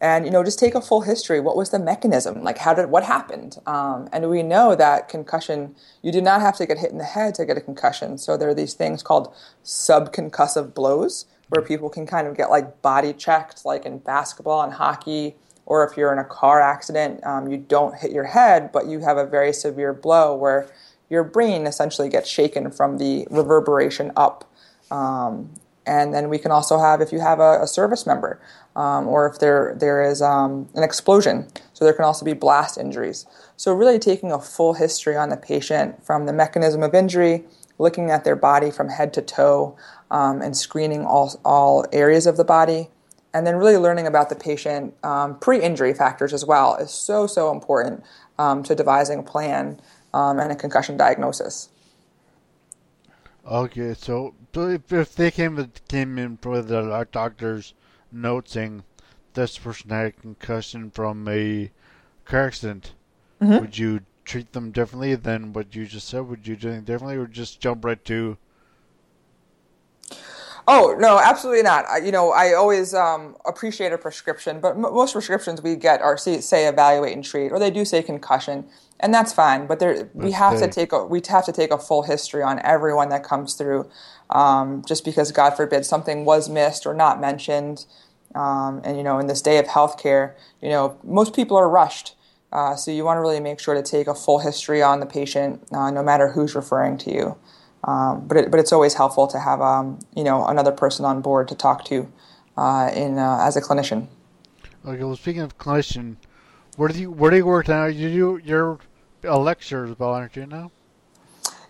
and 0.00 0.24
you 0.24 0.32
know, 0.32 0.42
just 0.42 0.58
take 0.58 0.74
a 0.74 0.80
full 0.80 1.02
history. 1.02 1.38
What 1.38 1.56
was 1.56 1.70
the 1.70 1.78
mechanism? 1.78 2.42
Like, 2.42 2.58
how 2.58 2.74
did 2.74 2.90
what 2.90 3.04
happened? 3.04 3.58
Um, 3.66 4.08
and 4.12 4.28
we 4.28 4.42
know 4.42 4.74
that 4.74 5.08
concussion. 5.08 5.76
You 6.02 6.10
do 6.10 6.20
not 6.20 6.40
have 6.40 6.56
to 6.56 6.66
get 6.66 6.78
hit 6.78 6.90
in 6.90 6.98
the 6.98 7.04
head 7.04 7.36
to 7.36 7.46
get 7.46 7.56
a 7.56 7.60
concussion. 7.60 8.18
So 8.18 8.36
there 8.36 8.48
are 8.48 8.54
these 8.54 8.74
things 8.74 9.02
called 9.02 9.32
subconcussive 9.64 10.74
blows, 10.74 11.26
where 11.50 11.62
people 11.62 11.88
can 11.88 12.04
kind 12.06 12.26
of 12.26 12.36
get 12.36 12.50
like 12.50 12.82
body 12.82 13.12
checked, 13.12 13.64
like 13.64 13.86
in 13.86 13.98
basketball 13.98 14.62
and 14.62 14.72
hockey. 14.72 15.36
Or 15.66 15.86
if 15.86 15.96
you're 15.96 16.12
in 16.12 16.18
a 16.18 16.24
car 16.24 16.60
accident, 16.60 17.24
um, 17.24 17.46
you 17.48 17.56
don't 17.56 17.94
hit 17.94 18.10
your 18.10 18.24
head, 18.24 18.72
but 18.72 18.86
you 18.86 18.98
have 19.00 19.16
a 19.16 19.24
very 19.24 19.52
severe 19.52 19.92
blow 19.92 20.34
where 20.34 20.68
your 21.08 21.22
brain 21.22 21.66
essentially 21.66 22.08
gets 22.08 22.28
shaken 22.28 22.72
from 22.72 22.98
the 22.98 23.28
reverberation 23.30 24.10
up 24.16 24.51
um, 24.92 25.50
and 25.86 26.14
then 26.14 26.28
we 26.28 26.38
can 26.38 26.50
also 26.52 26.78
have 26.78 27.00
if 27.00 27.12
you 27.12 27.20
have 27.20 27.40
a, 27.40 27.62
a 27.62 27.66
service 27.66 28.06
member 28.06 28.40
um, 28.76 29.08
or 29.08 29.26
if 29.26 29.40
there 29.40 29.74
there 29.78 30.02
is 30.02 30.22
um, 30.22 30.68
an 30.74 30.82
explosion. 30.82 31.48
So 31.72 31.84
there 31.84 31.94
can 31.94 32.04
also 32.04 32.24
be 32.24 32.34
blast 32.34 32.78
injuries. 32.78 33.26
So 33.56 33.74
really 33.74 33.98
taking 33.98 34.30
a 34.30 34.38
full 34.38 34.74
history 34.74 35.16
on 35.16 35.30
the 35.30 35.36
patient 35.36 36.04
from 36.04 36.26
the 36.26 36.32
mechanism 36.32 36.82
of 36.82 36.94
injury, 36.94 37.44
looking 37.78 38.10
at 38.10 38.22
their 38.24 38.36
body 38.36 38.70
from 38.70 38.90
head 38.90 39.12
to 39.14 39.22
toe, 39.22 39.76
um, 40.10 40.40
and 40.42 40.56
screening 40.56 41.04
all 41.04 41.34
all 41.44 41.86
areas 41.92 42.26
of 42.26 42.36
the 42.36 42.44
body. 42.44 42.88
And 43.34 43.46
then 43.46 43.56
really 43.56 43.78
learning 43.78 44.06
about 44.06 44.28
the 44.28 44.36
patient 44.36 44.94
um, 45.02 45.38
pre-injury 45.38 45.94
factors 45.94 46.34
as 46.34 46.44
well 46.44 46.76
is 46.76 46.90
so 46.90 47.26
so 47.26 47.50
important 47.50 48.04
um, 48.38 48.62
to 48.64 48.74
devising 48.74 49.20
a 49.20 49.22
plan 49.22 49.80
and 50.14 50.52
a 50.52 50.54
concussion 50.54 50.98
diagnosis. 50.98 51.70
Okay, 53.44 53.94
so 53.94 54.34
if, 54.54 54.92
if 54.92 55.14
they 55.16 55.30
came 55.30 55.72
came 55.88 56.16
in 56.18 56.38
with 56.44 56.70
a 56.70 57.08
doctor's 57.10 57.74
note 58.12 58.48
saying 58.48 58.84
this 59.34 59.58
person 59.58 59.90
had 59.90 60.06
a 60.06 60.12
concussion 60.12 60.90
from 60.90 61.26
a 61.28 61.70
car 62.24 62.46
accident, 62.46 62.94
mm-hmm. 63.40 63.58
would 63.58 63.76
you 63.76 64.00
treat 64.24 64.52
them 64.52 64.70
differently 64.70 65.16
than 65.16 65.52
what 65.52 65.74
you 65.74 65.86
just 65.86 66.06
said? 66.08 66.28
Would 66.28 66.46
you 66.46 66.54
do 66.54 66.68
anything 66.68 66.84
differently, 66.84 67.16
or 67.16 67.26
just 67.26 67.60
jump 67.60 67.84
right 67.84 68.04
to 68.04 68.36
Oh 70.68 70.94
no, 70.98 71.18
absolutely 71.18 71.62
not. 71.62 71.86
I, 71.88 71.98
you 71.98 72.12
know, 72.12 72.30
I 72.30 72.54
always 72.54 72.94
um, 72.94 73.36
appreciate 73.44 73.92
a 73.92 73.98
prescription, 73.98 74.60
but 74.60 74.72
m- 74.72 74.82
most 74.82 75.12
prescriptions 75.12 75.60
we 75.60 75.74
get 75.74 76.00
are 76.00 76.16
say, 76.16 76.40
say, 76.40 76.68
evaluate 76.68 77.14
and 77.14 77.24
treat, 77.24 77.50
or 77.50 77.58
they 77.58 77.70
do 77.70 77.84
say 77.84 78.02
concussion, 78.02 78.66
and 79.00 79.12
that's 79.12 79.32
fine. 79.32 79.66
But 79.66 79.80
there, 79.80 80.08
we 80.14 80.32
have 80.32 80.58
to 80.60 80.68
take 80.68 80.92
a 80.92 81.04
we 81.04 81.20
have 81.28 81.44
to 81.46 81.52
take 81.52 81.72
a 81.72 81.78
full 81.78 82.02
history 82.02 82.42
on 82.42 82.60
everyone 82.60 83.08
that 83.08 83.24
comes 83.24 83.54
through, 83.54 83.90
um, 84.30 84.84
just 84.86 85.04
because 85.04 85.32
God 85.32 85.56
forbid 85.56 85.84
something 85.84 86.24
was 86.24 86.48
missed 86.48 86.86
or 86.86 86.94
not 86.94 87.20
mentioned, 87.20 87.84
um, 88.36 88.80
and 88.84 88.96
you 88.96 89.02
know, 89.02 89.18
in 89.18 89.26
this 89.26 89.42
day 89.42 89.58
of 89.58 89.66
healthcare, 89.66 90.34
you 90.60 90.68
know, 90.68 90.96
most 91.02 91.34
people 91.34 91.56
are 91.56 91.68
rushed. 91.68 92.14
Uh, 92.52 92.76
so 92.76 92.90
you 92.90 93.02
want 93.02 93.16
to 93.16 93.22
really 93.22 93.40
make 93.40 93.58
sure 93.58 93.74
to 93.74 93.82
take 93.82 94.06
a 94.06 94.14
full 94.14 94.38
history 94.38 94.82
on 94.82 95.00
the 95.00 95.06
patient, 95.06 95.62
uh, 95.72 95.90
no 95.90 96.02
matter 96.02 96.28
who's 96.28 96.54
referring 96.54 96.98
to 96.98 97.10
you. 97.10 97.36
Um, 97.84 98.26
but 98.28 98.36
it, 98.36 98.50
but 98.50 98.60
it's 98.60 98.72
always 98.72 98.94
helpful 98.94 99.26
to 99.26 99.38
have 99.38 99.60
um, 99.60 99.98
you 100.14 100.24
know 100.24 100.46
another 100.46 100.72
person 100.72 101.04
on 101.04 101.20
board 101.20 101.48
to 101.48 101.54
talk 101.54 101.84
to 101.86 102.10
uh, 102.56 102.90
in 102.94 103.18
uh, 103.18 103.38
as 103.40 103.56
a 103.56 103.60
clinician. 103.60 104.08
Okay, 104.86 105.02
well, 105.02 105.16
speaking 105.16 105.42
of 105.42 105.58
clinician, 105.58 106.16
where 106.76 106.88
do 106.88 107.00
you 107.00 107.10
where 107.10 107.30
do 107.30 107.36
you 107.36 107.46
work 107.46 107.68
now? 107.68 107.86
You 107.86 108.08
do 108.08 108.40
you're 108.44 108.78
a 109.24 109.38
lecturer 109.38 109.86
as 109.86 109.98
well, 109.98 110.10
aren't 110.10 110.36
you 110.36 110.46
now? 110.46 110.70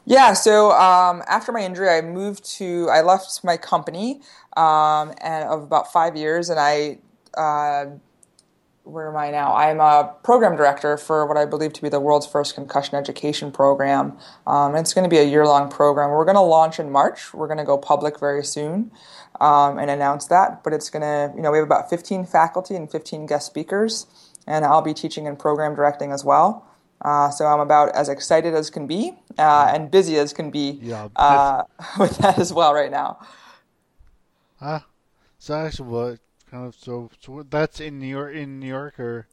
Yeah. 0.05 0.33
So 0.33 0.73
um, 0.73 1.23
after 1.29 1.53
my 1.53 1.61
injury, 1.61 1.89
I 1.89 2.01
moved 2.01 2.45
to 2.57 2.89
I 2.91 3.03
left 3.03 3.43
my 3.45 3.57
company 3.57 4.21
um, 4.57 5.13
and 5.21 5.49
of 5.49 5.63
about 5.63 5.93
five 5.93 6.17
years, 6.17 6.51
and 6.51 6.61
I. 6.61 6.99
Uh, 7.37 7.97
where 8.85 9.09
am 9.09 9.17
I 9.17 9.31
now? 9.31 9.55
I'm 9.55 9.81
a 9.81 10.15
program 10.25 10.57
director 10.57 10.97
for 10.97 11.27
what 11.27 11.37
I 11.37 11.45
believe 11.45 11.73
to 11.75 11.83
be 11.83 11.89
the 11.89 12.01
world's 12.01 12.27
first 12.27 12.55
concussion 12.55 12.97
education 12.97 13.53
program. 13.53 14.19
Um, 14.47 14.75
it's 14.75 14.93
going 14.93 15.05
to 15.05 15.11
be 15.11 15.19
a 15.19 15.25
year 15.25 15.47
long 15.47 15.71
program. 15.71 16.11
We're 16.11 16.25
going 16.25 16.37
to 16.37 16.41
launch 16.41 16.81
in 16.81 16.91
March. 16.91 17.33
We're 17.33 17.47
going 17.47 17.59
to 17.59 17.65
go 17.65 17.79
public 17.79 18.19
very 18.19 18.45
soon 18.45 18.91
um, 19.41 19.79
and 19.79 19.89
announce 19.91 20.27
that. 20.27 20.65
But 20.65 20.73
it's 20.73 20.91
going 20.91 21.03
to, 21.03 21.33
you 21.37 21.43
know, 21.43 21.53
we 21.53 21.59
have 21.59 21.67
about 21.67 21.91
15 21.91 22.27
faculty 22.27 22.75
and 22.75 22.91
15 22.91 23.27
guest 23.27 23.47
speakers, 23.47 24.07
and 24.47 24.65
I'll 24.65 24.83
be 24.83 24.95
teaching 24.95 25.29
and 25.29 25.39
program 25.39 25.77
directing 25.77 26.11
as 26.11 26.25
well. 26.25 26.67
Uh, 27.01 27.31
so 27.31 27.47
I'm 27.47 27.61
about 27.61 27.95
as 27.95 28.09
excited 28.09 28.55
as 28.55 28.71
can 28.71 28.87
be 28.87 29.13
uh, 29.39 29.71
and 29.73 29.91
busy 29.91 30.19
as 30.19 30.33
can 30.33 30.51
be 30.51 30.79
yeah, 30.83 31.09
uh, 31.17 31.65
with 31.99 32.19
that 32.19 32.39
as 32.39 32.53
well 32.53 32.75
right 32.75 32.91
now. 32.91 33.19
Ah, 34.61 34.87
so 35.39 35.55
actually, 35.55 35.89
what 35.89 36.19
kind 36.53 36.67
of 36.67 36.75
so 36.75 37.11
so 37.21 37.45
that's 37.49 37.81
in 37.81 37.99
New 37.99 38.07
York 38.07 38.35
in 38.35 38.61
New 38.61 38.69
York 38.69 39.01
or? 39.01 39.27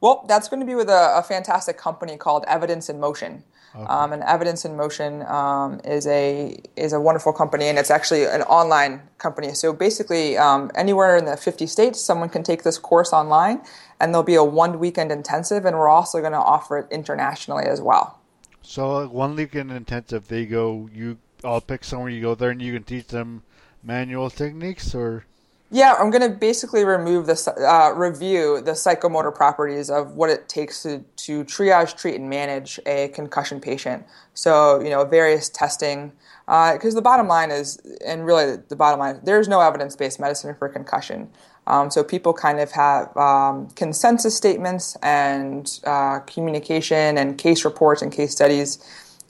Well 0.00 0.24
that's 0.28 0.48
going 0.48 0.60
to 0.60 0.66
be 0.66 0.74
with 0.74 0.90
a, 0.90 1.12
a 1.16 1.22
fantastic 1.22 1.78
company 1.78 2.16
called 2.16 2.44
Evidence 2.48 2.90
in 2.90 3.00
Motion. 3.00 3.44
Okay. 3.74 3.84
um, 3.84 4.12
and 4.12 4.22
Evidence 4.22 4.64
in 4.64 4.74
Motion 4.76 5.22
um, 5.26 5.80
is 5.84 6.06
a 6.06 6.58
is 6.76 6.92
a 6.92 7.00
wonderful 7.00 7.32
company 7.32 7.66
and 7.66 7.78
it's 7.78 7.90
actually 7.90 8.24
an 8.24 8.42
online 8.42 9.02
company. 9.18 9.54
So 9.54 9.72
basically 9.72 10.36
um, 10.36 10.70
anywhere 10.74 11.16
in 11.16 11.24
the 11.24 11.36
50 11.36 11.66
states 11.66 12.00
someone 12.00 12.28
can 12.28 12.42
take 12.42 12.64
this 12.64 12.78
course 12.78 13.12
online 13.12 13.60
and 14.00 14.12
there'll 14.12 14.24
be 14.24 14.34
a 14.34 14.44
one 14.44 14.78
weekend 14.78 15.12
intensive 15.12 15.64
and 15.64 15.76
we're 15.76 15.88
also 15.88 16.20
going 16.20 16.32
to 16.32 16.38
offer 16.38 16.78
it 16.78 16.86
internationally 16.90 17.64
as 17.64 17.80
well. 17.80 18.18
So 18.62 19.06
one 19.06 19.36
weekend 19.36 19.70
intensive 19.70 20.26
they 20.28 20.46
go 20.46 20.88
you 20.92 21.18
I'll 21.44 21.60
pick 21.60 21.84
somewhere 21.84 22.10
you 22.10 22.22
go 22.22 22.34
there 22.34 22.50
and 22.50 22.60
you 22.60 22.72
can 22.72 22.82
teach 22.82 23.08
them 23.08 23.42
manual 23.84 24.30
techniques 24.30 24.94
or 24.94 25.26
yeah, 25.70 25.94
I'm 25.98 26.10
going 26.10 26.22
to 26.22 26.36
basically 26.36 26.84
remove 26.84 27.26
the 27.26 27.54
uh, 27.58 27.92
review 27.96 28.60
the 28.60 28.72
psychomotor 28.72 29.34
properties 29.34 29.90
of 29.90 30.12
what 30.12 30.30
it 30.30 30.48
takes 30.48 30.82
to, 30.84 31.04
to 31.16 31.44
triage, 31.44 31.96
treat, 31.96 32.14
and 32.14 32.30
manage 32.30 32.78
a 32.86 33.08
concussion 33.08 33.60
patient. 33.60 34.04
So, 34.34 34.80
you 34.80 34.90
know, 34.90 35.04
various 35.04 35.48
testing. 35.48 36.12
Because 36.46 36.94
uh, 36.94 36.98
the 36.98 37.02
bottom 37.02 37.26
line 37.26 37.50
is, 37.50 37.78
and 38.06 38.24
really 38.24 38.58
the 38.68 38.76
bottom 38.76 39.00
line, 39.00 39.18
there's 39.24 39.48
no 39.48 39.60
evidence 39.60 39.96
based 39.96 40.20
medicine 40.20 40.54
for 40.54 40.68
concussion. 40.68 41.30
Um, 41.66 41.90
so 41.90 42.04
people 42.04 42.32
kind 42.32 42.60
of 42.60 42.70
have 42.70 43.16
um, 43.16 43.68
consensus 43.70 44.36
statements 44.36 44.96
and 45.02 45.80
uh, 45.84 46.20
communication 46.20 47.18
and 47.18 47.36
case 47.36 47.64
reports 47.64 48.02
and 48.02 48.12
case 48.12 48.30
studies. 48.30 48.78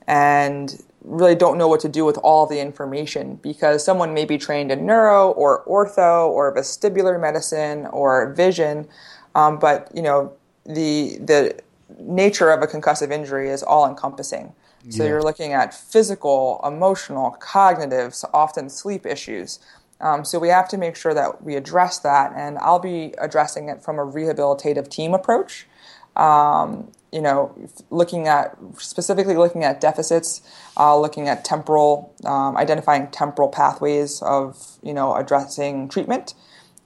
And 0.06 0.82
really 1.06 1.36
don't 1.36 1.56
know 1.56 1.68
what 1.68 1.80
to 1.80 1.88
do 1.88 2.04
with 2.04 2.18
all 2.18 2.46
the 2.46 2.60
information 2.60 3.36
because 3.36 3.84
someone 3.84 4.12
may 4.12 4.24
be 4.24 4.36
trained 4.36 4.72
in 4.72 4.84
neuro 4.84 5.30
or 5.30 5.64
ortho 5.64 6.28
or 6.28 6.54
vestibular 6.54 7.18
medicine 7.20 7.86
or 7.86 8.32
vision, 8.34 8.86
um, 9.34 9.58
but 9.58 9.88
you 9.94 10.02
know 10.02 10.32
the 10.64 11.16
the 11.18 11.58
nature 12.00 12.50
of 12.50 12.62
a 12.62 12.66
concussive 12.66 13.12
injury 13.12 13.48
is 13.48 13.62
all 13.62 13.88
encompassing. 13.88 14.52
So 14.90 15.02
yeah. 15.02 15.10
you're 15.10 15.22
looking 15.22 15.52
at 15.52 15.74
physical, 15.74 16.60
emotional, 16.64 17.32
cognitive, 17.40 18.14
often 18.32 18.68
sleep 18.68 19.04
issues. 19.04 19.58
Um, 20.00 20.24
so 20.24 20.38
we 20.38 20.48
have 20.48 20.68
to 20.68 20.78
make 20.78 20.94
sure 20.94 21.14
that 21.14 21.42
we 21.42 21.56
address 21.56 21.98
that, 22.00 22.32
and 22.36 22.58
I'll 22.58 22.78
be 22.78 23.14
addressing 23.18 23.68
it 23.68 23.82
from 23.82 23.98
a 23.98 24.04
rehabilitative 24.04 24.88
team 24.88 25.14
approach. 25.14 25.66
Um, 26.14 26.92
you 27.16 27.22
know, 27.22 27.56
looking 27.88 28.28
at 28.28 28.54
specifically 28.76 29.36
looking 29.36 29.64
at 29.64 29.80
deficits, 29.80 30.42
uh, 30.76 30.94
looking 31.00 31.28
at 31.28 31.46
temporal, 31.46 32.14
um, 32.26 32.58
identifying 32.58 33.08
temporal 33.08 33.48
pathways 33.48 34.20
of 34.20 34.78
you 34.82 34.92
know 34.92 35.14
addressing 35.16 35.88
treatment, 35.88 36.34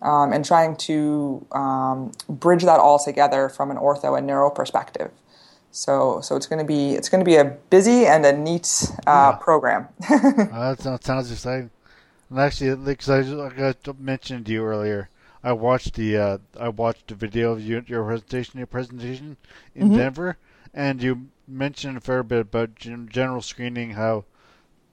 um, 0.03 0.33
and 0.33 0.45
trying 0.45 0.77
to 0.77 1.45
um, 1.51 2.13
bridge 2.29 2.63
that 2.63 2.79
all 2.79 2.97
together 2.97 3.49
from 3.49 3.73
an 3.73 3.77
ortho 3.77 4.17
and 4.17 4.25
neuro 4.25 4.51
perspective. 4.51 5.11
So, 5.73 6.21
so 6.21 6.37
it's 6.37 6.47
going 6.47 6.61
to 6.61 6.65
be 6.65 6.93
it's 6.93 7.09
going 7.09 7.25
to 7.25 7.29
be 7.29 7.35
a 7.35 7.45
busy 7.45 8.07
and 8.07 8.25
a 8.25 8.33
neat 8.33 8.87
uh, 9.09 9.33
yeah. 9.33 9.39
program. 9.41 9.89
uh, 10.09 10.77
that 10.77 11.01
sounds 11.03 11.33
exciting. 11.33 11.71
And 12.29 12.39
actually, 12.39 12.77
because 12.77 13.11
I, 13.11 13.21
like 13.23 13.59
I 13.59 13.75
mentioned 13.99 14.47
to 14.47 14.53
you 14.53 14.65
earlier, 14.65 15.09
I 15.43 15.53
watched 15.53 15.95
the 15.95 16.17
uh, 16.17 16.39
I 16.59 16.69
watched 16.69 17.09
the 17.09 17.15
video 17.15 17.53
of 17.53 17.63
you, 17.63 17.83
your 17.87 18.05
presentation, 18.05 18.59
your 18.59 18.67
presentation 18.67 19.37
in 19.75 19.89
mm-hmm. 19.89 19.97
Denver, 19.97 20.37
and 20.75 21.03
you 21.03 21.29
mentioned 21.49 21.97
a 21.97 22.01
fair 22.01 22.23
bit 22.23 22.41
about 22.41 22.75
general 22.75 23.41
screening. 23.41 23.93
How 23.93 24.25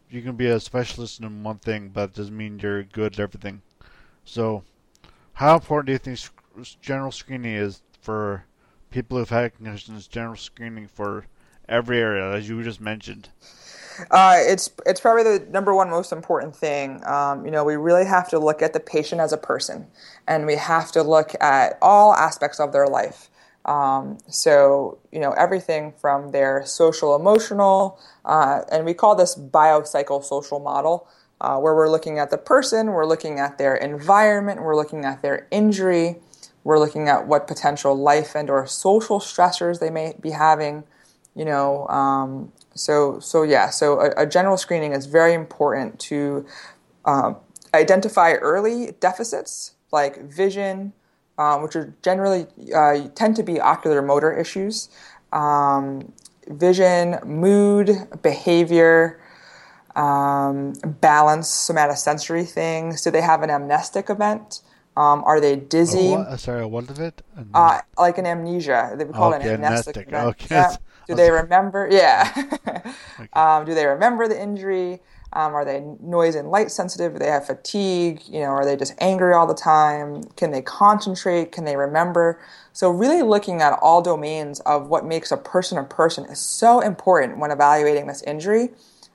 you 0.10 0.22
can 0.22 0.36
be 0.36 0.48
a 0.48 0.60
specialist 0.60 1.20
in 1.20 1.44
one 1.44 1.60
thing, 1.60 1.90
but 1.90 2.12
it 2.12 2.16
doesn't 2.16 2.38
mean 2.38 2.60
you're 2.60 2.84
good 2.84 3.14
at 3.14 3.20
everything. 3.20 3.62
So, 4.24 4.64
how 5.34 5.56
important 5.56 5.88
do 5.88 5.92
you 5.94 5.98
think 5.98 6.20
general 6.82 7.12
screening 7.12 7.54
is 7.54 7.82
for 8.00 8.46
people 8.90 9.18
who've 9.18 9.30
had 9.30 9.56
concussions? 9.56 10.08
General 10.08 10.38
screening 10.38 10.88
for 10.88 11.26
every 11.68 12.00
area, 12.00 12.32
as 12.32 12.48
you 12.48 12.64
just 12.64 12.80
mentioned. 12.80 13.30
Uh, 14.12 14.38
it's 14.40 14.70
it's 14.86 15.00
probably 15.00 15.24
the 15.24 15.46
number 15.50 15.74
one 15.74 15.90
most 15.90 16.12
important 16.12 16.56
thing. 16.56 17.02
Um, 17.06 17.46
you 17.46 17.52
know, 17.52 17.64
we 17.64 17.76
really 17.76 18.06
have 18.06 18.30
to 18.30 18.40
look 18.40 18.62
at 18.62 18.74
the 18.74 18.80
patient 18.80 19.22
as 19.22 19.34
a 19.34 19.38
person, 19.38 19.88
and 20.28 20.46
we 20.46 20.56
have 20.56 20.92
to 20.94 21.04
look 21.04 21.32
at 21.42 21.78
all 21.82 22.14
aspects 22.14 22.60
of 22.60 22.72
their 22.72 22.88
life. 22.88 23.30
Um, 23.66 24.18
so 24.30 24.98
you 25.12 25.20
know 25.20 25.32
everything 25.32 25.94
from 26.00 26.32
their 26.32 26.66
social 26.66 27.16
emotional, 27.16 28.00
uh, 28.26 28.62
and 28.72 28.86
we 28.86 28.94
call 28.94 29.16
this 29.16 29.36
biopsychosocial 29.36 30.64
model, 30.64 31.08
uh, 31.42 31.58
where 31.58 31.76
we're 31.76 31.90
looking 31.90 32.20
at 32.20 32.30
the 32.30 32.38
person, 32.38 32.88
we're 32.88 33.06
looking 33.06 33.40
at 33.40 33.58
their 33.58 33.76
environment, 33.76 34.62
we're 34.62 34.76
looking 34.76 35.06
at 35.06 35.22
their 35.22 35.48
injury, 35.52 36.18
we're 36.64 36.80
looking 36.80 37.10
at 37.10 37.28
what 37.28 37.48
potential 37.48 37.96
life 37.96 38.36
and 38.36 38.50
or 38.50 38.66
social 38.68 39.20
stressors 39.20 39.80
they 39.80 39.90
may 39.90 40.16
be 40.20 40.32
having. 40.32 40.84
You 41.36 41.46
know, 41.46 41.88
um, 41.88 42.52
so, 42.80 43.20
so 43.20 43.44
yeah, 43.44 43.70
so 43.70 44.00
a, 44.00 44.24
a, 44.24 44.26
general 44.26 44.58
screening 44.58 44.94
is 44.94 45.06
very 45.06 45.34
important 45.34 46.00
to 46.00 46.46
um, 47.06 47.38
identify 47.74 48.34
early 48.34 48.94
deficits 49.00 49.74
like 49.92 50.22
vision, 50.30 50.94
um, 51.38 51.64
which 51.64 51.76
are 51.76 51.96
generally 52.02 52.48
uh, 52.76 53.08
tend 53.16 53.36
to 53.36 53.44
be 53.44 53.60
ocular 53.60 54.02
motor 54.02 54.34
issues, 54.34 54.90
um, 55.32 56.12
vision, 56.48 57.20
mood, 57.26 57.92
behavior, 58.22 59.20
um, 59.96 60.74
balance, 61.02 61.50
somatosensory 61.50 62.48
things. 62.48 63.02
Do 63.02 63.12
they 63.12 63.22
have 63.22 63.44
an 63.44 63.50
amnestic 63.50 64.10
event? 64.10 64.62
Um, 64.96 65.24
are 65.26 65.40
they 65.40 65.56
dizzy? 65.56 66.10
Oh, 66.10 66.24
what? 66.24 66.40
Sorry, 66.40 66.66
what 66.66 66.90
of 66.90 67.00
it? 67.00 67.22
Uh, 67.54 67.82
like 68.00 68.18
an 68.18 68.26
amnesia. 68.26 68.96
They 68.98 69.06
would 69.06 69.16
call 69.16 69.34
okay, 69.34 69.46
it 69.46 69.50
an 69.50 69.64
amnestic, 69.64 69.98
amnestic. 69.98 70.08
event. 70.08 70.28
Okay. 70.42 70.56
Yeah. 70.56 70.76
Do 71.08 71.16
they 71.16 71.32
remember? 71.32 71.88
Yeah. 71.90 72.32
um, 73.34 73.66
do 73.66 73.74
they 73.74 73.86
remember 73.86 74.28
the 74.28 74.40
injury? 74.40 75.00
Um, 75.34 75.54
are 75.54 75.66
they 75.66 75.82
noise 76.02 76.36
and 76.36 76.50
light 76.50 76.72
sensitive? 76.72 77.14
Do 77.14 77.20
they 77.20 77.28
have 77.28 77.46
fatigue? 77.46 78.22
You 78.28 78.42
know, 78.42 78.48
are 78.48 78.66
they 78.66 78.76
just 78.76 78.94
angry 79.00 79.34
all 79.34 79.46
the 79.46 79.54
time? 79.54 80.24
Can 80.36 80.52
they 80.52 80.62
concentrate? 80.62 81.52
Can 81.52 81.66
they 81.66 81.76
remember? 81.76 82.40
So, 82.72 82.90
really 82.90 83.22
looking 83.22 83.62
at 83.62 83.78
all 83.82 84.02
domains 84.02 84.62
of 84.62 84.88
what 84.88 85.06
makes 85.06 85.32
a 85.32 85.38
person 85.38 85.78
a 85.78 85.84
person 85.84 86.26
is 86.26 86.40
so 86.40 86.80
important 86.80 87.40
when 87.40 87.52
evaluating 87.52 88.08
this 88.08 88.24
injury 88.24 88.70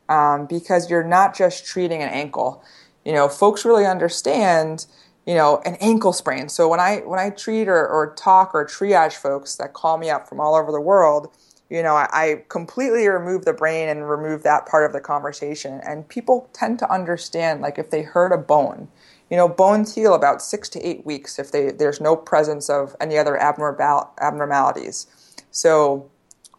um, 0.09 0.46
because 0.46 0.90
you're 0.90 1.05
not 1.05 1.35
just 1.35 1.64
treating 1.64 2.02
an 2.02 2.11
ankle. 2.11 2.62
You 3.05 3.12
know, 3.12 3.28
folks 3.28 3.64
really 3.64 3.87
understand 3.87 4.87
you 5.26 5.35
know 5.35 5.62
an 5.64 5.76
ankle 5.76 6.12
sprain 6.12 6.48
so 6.48 6.66
when 6.68 6.81
i 6.81 6.96
when 7.07 7.20
i 7.20 7.31
treat 7.31 7.68
or, 7.68 7.87
or 7.87 8.12
talk 8.14 8.52
or 8.55 8.66
triage 8.66 9.12
folks 9.12 9.55
that 9.55 9.72
call 9.72 9.96
me 9.96 10.11
up 10.11 10.28
from 10.28 10.40
all 10.40 10.57
over 10.57 10.72
the 10.72 10.81
world 10.81 11.31
you 11.73 11.83
know, 11.83 11.95
I, 11.95 12.07
I, 12.13 12.45
completely 12.51 13.09
remove 13.09 13.47
the 13.47 13.55
brain 13.55 13.89
and 13.89 14.07
remove 14.07 14.43
that 14.43 14.67
part 14.67 14.85
of 14.85 14.93
the 14.93 15.01
conversation. 15.01 15.81
And 15.87 16.07
people 16.07 16.51
tend 16.53 16.79
to 16.81 16.93
understand, 16.93 17.63
like 17.63 17.79
if 17.79 17.89
they 17.89 18.03
hurt 18.03 18.31
a 18.31 18.37
bone, 18.37 18.89
you 19.31 19.39
know, 19.39 19.49
bones 19.49 19.95
heal 19.95 20.13
about 20.13 20.43
six 20.43 20.69
to 20.69 20.87
eight 20.87 21.07
weeks 21.07 21.39
if 21.39 21.51
they, 21.51 21.71
there's 21.71 21.99
no 21.99 22.15
presence 22.15 22.69
of 22.69 22.95
any 23.01 23.17
other 23.17 23.41
abnormal, 23.41 24.11
abnormalities. 24.21 25.07
So 25.51 26.11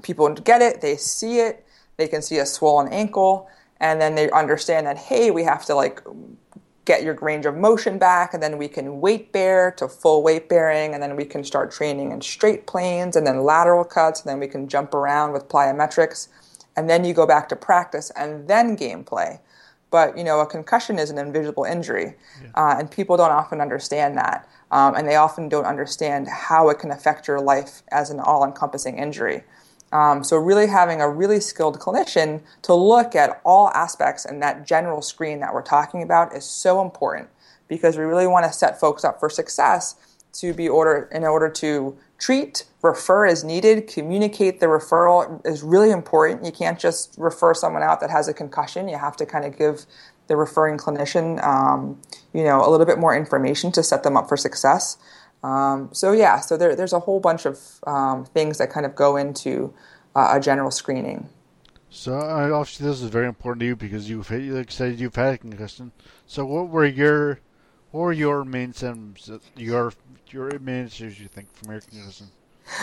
people 0.01 0.33
get 0.33 0.63
it, 0.63 0.81
they 0.81 0.95
see 0.95 1.41
it, 1.41 1.63
they 1.97 2.07
can 2.07 2.23
see 2.23 2.39
a 2.39 2.45
swollen 2.47 2.91
ankle, 2.91 3.47
and 3.79 4.01
then 4.01 4.15
they 4.15 4.31
understand 4.31 4.87
that, 4.87 4.97
hey, 4.97 5.29
we 5.29 5.43
have 5.43 5.63
to 5.65 5.75
like 5.75 6.01
get 6.85 7.03
your 7.03 7.15
range 7.15 7.45
of 7.45 7.55
motion 7.55 7.97
back, 7.97 8.33
and 8.33 8.43
then 8.43 8.57
we 8.57 8.67
can 8.67 8.99
weight 8.99 9.31
bear 9.31 9.71
to 9.71 9.87
full 9.87 10.21
weight 10.21 10.49
bearing, 10.49 10.93
and 10.93 11.01
then 11.01 11.15
we 11.15 11.25
can 11.25 11.43
start 11.43 11.71
training 11.71 12.11
in 12.11 12.21
straight 12.21 12.67
planes, 12.67 13.15
and 13.15 13.25
then 13.25 13.43
lateral 13.43 13.83
cuts, 13.83 14.21
and 14.21 14.29
then 14.29 14.39
we 14.39 14.47
can 14.47 14.67
jump 14.67 14.93
around 14.93 15.31
with 15.31 15.47
plyometrics, 15.47 16.27
and 16.75 16.89
then 16.89 17.05
you 17.05 17.13
go 17.13 17.25
back 17.25 17.47
to 17.49 17.55
practice, 17.55 18.11
and 18.15 18.47
then 18.47 18.75
gameplay. 18.75 19.39
But 19.91 20.17
you 20.17 20.23
know, 20.23 20.39
a 20.39 20.45
concussion 20.45 20.99
is 20.99 21.09
an 21.09 21.17
invisible 21.17 21.63
injury, 21.63 22.15
yeah. 22.41 22.49
uh, 22.55 22.75
and 22.79 22.91
people 22.91 23.15
don't 23.15 23.31
often 23.31 23.61
understand 23.61 24.17
that, 24.17 24.49
um, 24.71 24.95
and 24.95 25.07
they 25.07 25.15
often 25.15 25.47
don't 25.47 25.65
understand 25.65 26.27
how 26.27 26.69
it 26.69 26.79
can 26.79 26.91
affect 26.91 27.27
your 27.27 27.39
life 27.39 27.83
as 27.91 28.09
an 28.09 28.19
all-encompassing 28.19 28.97
injury. 28.97 29.43
Um, 29.93 30.23
so 30.23 30.37
really 30.37 30.67
having 30.67 31.01
a 31.01 31.09
really 31.09 31.39
skilled 31.39 31.79
clinician 31.79 32.41
to 32.63 32.73
look 32.73 33.15
at 33.15 33.39
all 33.45 33.69
aspects 33.69 34.25
and 34.25 34.41
that 34.41 34.65
general 34.65 35.03
screen 35.03 35.39
that 35.41 35.53
we're 35.53 35.61
talking 35.61 36.01
about 36.01 36.35
is 36.35 36.43
so 36.43 36.81
important 36.81 37.29
because 37.67 37.95
we 37.95 38.03
really 38.03 38.25
want 38.25 38.43
to 38.45 38.51
set 38.51 38.79
folks 38.79 39.05
up 39.05 39.19
for 39.19 39.29
success 39.29 39.95
to 40.33 40.51
be 40.51 40.67
order 40.67 41.07
in 41.11 41.23
order 41.23 41.47
to 41.47 41.95
treat, 42.17 42.65
refer 42.81 43.27
as 43.27 43.43
needed, 43.43 43.87
communicate 43.87 44.59
the 44.59 44.65
referral 44.65 45.45
is 45.45 45.61
really 45.61 45.91
important. 45.91 46.43
You 46.43 46.51
can't 46.51 46.79
just 46.79 47.13
refer 47.17 47.53
someone 47.53 47.83
out 47.83 47.99
that 47.99 48.09
has 48.09 48.27
a 48.27 48.33
concussion. 48.33 48.89
You 48.89 48.97
have 48.97 49.15
to 49.17 49.27
kind 49.27 49.45
of 49.45 49.55
give 49.55 49.85
the 50.27 50.35
referring 50.35 50.77
clinician, 50.77 51.43
um, 51.43 52.01
you 52.33 52.43
know, 52.43 52.65
a 52.65 52.69
little 52.69 52.85
bit 52.85 52.97
more 52.97 53.15
information 53.15 53.71
to 53.73 53.83
set 53.83 54.01
them 54.01 54.17
up 54.17 54.27
for 54.27 54.37
success. 54.37 54.97
Um, 55.43 55.89
so 55.91 56.13
yeah, 56.13 56.39
so 56.39 56.55
there, 56.57 56.75
there's 56.75 56.93
a 56.93 56.99
whole 56.99 57.19
bunch 57.19 57.45
of 57.45 57.59
um, 57.85 58.25
things 58.25 58.57
that 58.57 58.69
kind 58.69 58.85
of 58.85 58.95
go 58.95 59.17
into 59.17 59.73
uh, 60.15 60.33
a 60.33 60.39
general 60.39 60.71
screening. 60.71 61.29
So 61.89 62.15
obviously 62.15 62.87
this 62.87 63.01
is 63.01 63.09
very 63.09 63.27
important 63.27 63.59
to 63.59 63.65
you 63.67 63.75
because 63.75 64.09
you've 64.09 64.29
like 64.31 64.41
you 64.41 64.65
said 64.69 64.99
you've 64.99 65.15
had 65.15 65.35
a 65.35 65.37
concussion. 65.37 65.91
So 66.25 66.43
what 66.45 66.69
were 66.69 66.85
your 66.85 67.39
what 67.91 68.01
were 68.01 68.13
your 68.13 68.43
main 68.43 68.73
symptoms? 68.73 69.29
Your 69.55 69.93
your 70.29 70.57
main 70.59 70.87
issues 70.87 71.19
you 71.19 71.27
think 71.27 71.53
from 71.55 71.71
your 71.71 71.81
concussion? 71.81 72.27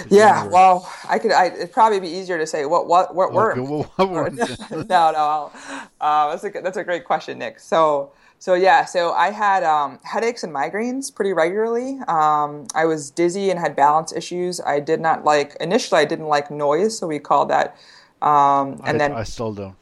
Yeah, 0.09 0.47
well, 0.47 0.91
I 1.09 1.19
could. 1.19 1.33
I, 1.33 1.47
it'd 1.47 1.73
probably 1.73 2.01
be 2.01 2.09
easier 2.09 2.39
to 2.39 2.47
say 2.47 2.67
what 2.67 2.87
what 2.87 3.15
what 3.15 3.33
were. 3.33 3.53
Okay, 3.53 3.61
well, 3.61 3.83
what 3.97 4.11
were 4.11 4.31
no, 4.71 5.11
no. 5.11 5.53
Uh, 6.01 6.31
that's 6.31 6.45
a 6.45 6.61
that's 6.63 6.77
a 6.77 6.85
great 6.85 7.05
question, 7.05 7.39
Nick. 7.39 7.61
So 7.61 8.13
so 8.41 8.55
yeah, 8.55 8.87
so 8.87 9.13
I 9.13 9.31
had 9.31 9.63
um, 9.65 9.99
headaches 10.03 10.45
and 10.45 10.55
migraines 10.55 11.15
pretty 11.15 11.35
regularly. 11.35 11.99
Um, 12.09 12.67
I 12.75 12.87
was 12.87 13.11
dizzy 13.11 13.51
and 13.51 13.61
had 13.61 13.77
balance 13.77 14.13
issues. 14.15 14.63
I 14.63 14.81
did 14.81 14.99
not 14.99 15.25
like 15.25 15.57
initially. 15.61 16.01
I 16.01 16.07
didn't 16.07 16.29
like 16.29 16.51
noise, 16.51 16.99
so 16.99 17.07
we 17.07 17.19
called 17.19 17.51
that. 17.51 17.77
Um, 18.23 18.81
and 18.85 18.97
I, 18.97 18.99
then 18.99 19.13
I 19.13 19.25
still 19.25 19.53
don't. 19.53 19.77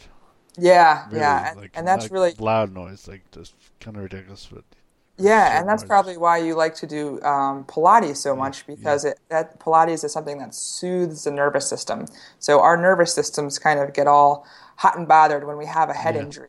Yeah, 0.56 1.06
really, 1.06 1.20
yeah, 1.20 1.50
and, 1.50 1.60
like, 1.60 1.70
and 1.74 1.86
that's 1.86 2.06
like 2.06 2.12
really 2.12 2.34
loud 2.40 2.74
noise, 2.74 3.06
like 3.06 3.22
just 3.30 3.54
kind 3.80 3.96
of 3.96 4.02
ridiculous, 4.02 4.48
but. 4.52 4.64
Yeah, 5.18 5.58
and 5.58 5.68
that's 5.68 5.82
probably 5.82 6.16
why 6.16 6.38
you 6.38 6.54
like 6.54 6.74
to 6.76 6.86
do 6.86 7.20
um, 7.22 7.64
Pilates 7.64 8.18
so 8.18 8.36
much 8.36 8.66
because 8.66 9.04
yeah. 9.04 9.10
it, 9.10 9.20
that 9.30 9.58
Pilates 9.58 10.04
is 10.04 10.12
something 10.12 10.38
that 10.38 10.54
soothes 10.54 11.24
the 11.24 11.32
nervous 11.32 11.68
system. 11.68 12.06
So 12.38 12.60
our 12.60 12.76
nervous 12.76 13.12
systems 13.12 13.58
kind 13.58 13.80
of 13.80 13.92
get 13.92 14.06
all 14.06 14.46
hot 14.76 14.96
and 14.96 15.08
bothered 15.08 15.44
when 15.44 15.56
we 15.56 15.66
have 15.66 15.90
a 15.90 15.94
head 15.94 16.14
yeah. 16.14 16.22
injury. 16.22 16.48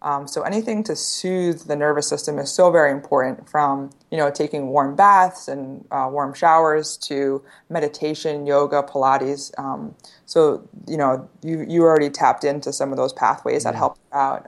Um, 0.00 0.28
so 0.28 0.42
anything 0.42 0.84
to 0.84 0.94
soothe 0.94 1.62
the 1.62 1.74
nervous 1.74 2.08
system 2.08 2.38
is 2.38 2.52
so 2.52 2.70
very 2.70 2.92
important. 2.92 3.48
From 3.48 3.90
you 4.10 4.16
know 4.16 4.30
taking 4.30 4.68
warm 4.68 4.94
baths 4.94 5.48
and 5.48 5.84
uh, 5.90 6.08
warm 6.10 6.34
showers 6.34 6.96
to 7.08 7.42
meditation, 7.68 8.46
yoga, 8.46 8.82
Pilates. 8.82 9.56
Um, 9.58 9.94
so 10.24 10.68
you 10.86 10.96
know 10.96 11.28
you 11.42 11.64
you 11.68 11.82
already 11.82 12.10
tapped 12.10 12.44
into 12.44 12.72
some 12.72 12.92
of 12.92 12.96
those 12.96 13.12
pathways 13.12 13.64
that 13.64 13.74
help 13.74 13.98
out. 14.12 14.46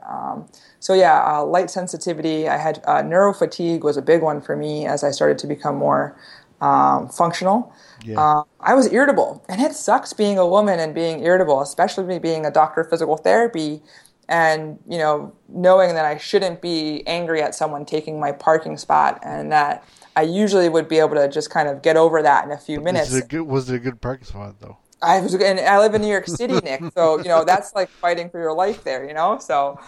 So 0.81 0.95
yeah, 0.95 1.23
uh, 1.25 1.45
light 1.45 1.71
sensitivity. 1.71 2.49
I 2.49 2.57
had 2.57 2.83
uh, 2.87 3.03
neuro 3.03 3.33
fatigue 3.33 3.85
was 3.85 3.97
a 3.97 4.03
big 4.03 4.23
one 4.23 4.40
for 4.40 4.57
me 4.57 4.87
as 4.87 5.05
I 5.05 5.11
started 5.11 5.38
to 5.38 5.47
become 5.47 5.77
more 5.77 6.16
um, 6.61 7.09
functional. 7.09 7.73
Yeah. 8.03 8.21
Uh, 8.21 8.45
I 8.61 8.75
was 8.75 8.93
irritable, 8.93 9.45
and 9.49 9.61
it 9.61 9.75
sucks 9.75 10.12
being 10.12 10.38
a 10.38 10.47
woman 10.47 10.81
and 10.81 10.95
being 10.95 11.23
irritable, 11.23 11.61
especially 11.61 12.05
me 12.05 12.19
being 12.19 12.45
a 12.47 12.51
doctor 12.51 12.81
of 12.81 12.90
physical 12.90 13.16
therapy 13.16 13.83
and 14.31 14.79
you 14.88 14.97
know 14.97 15.33
knowing 15.49 15.95
that 15.95 16.07
I 16.07 16.16
shouldn't 16.16 16.62
be 16.62 17.03
angry 17.07 17.43
at 17.43 17.55
someone 17.55 17.85
taking 17.85 18.19
my 18.19 18.31
parking 18.31 18.79
spot 18.79 19.19
and 19.25 19.51
that 19.51 19.85
I 20.16 20.23
usually 20.23 20.69
would 20.69 20.88
be 20.88 20.99
able 20.99 21.16
to 21.16 21.29
just 21.29 21.51
kind 21.51 21.69
of 21.69 21.83
get 21.83 21.97
over 21.97 22.23
that 22.23 22.45
in 22.45 22.53
a 22.53 22.59
few 22.59 22.81
minutes. 22.81 23.12
It 23.12 23.25
a 23.25 23.27
good, 23.27 23.43
was 23.43 23.69
it 23.69 23.77
a 23.77 23.79
good 23.79 24.01
parking 24.01 24.27
spot 24.27 24.61
though? 24.61 24.79
I 25.03 25.21
was, 25.21 25.35
and 25.35 25.59
I 25.61 25.79
live 25.79 25.95
in 25.95 26.03
New 26.03 26.09
York 26.09 26.27
City, 26.27 26.55
Nick. 26.65 26.83
So 26.95 27.19
you 27.19 27.29
know 27.29 27.45
that's 27.45 27.75
like 27.75 27.89
fighting 27.89 28.31
for 28.31 28.41
your 28.41 28.53
life 28.53 28.85
there. 28.85 29.07
You 29.07 29.15
know, 29.15 29.39
so 29.39 29.79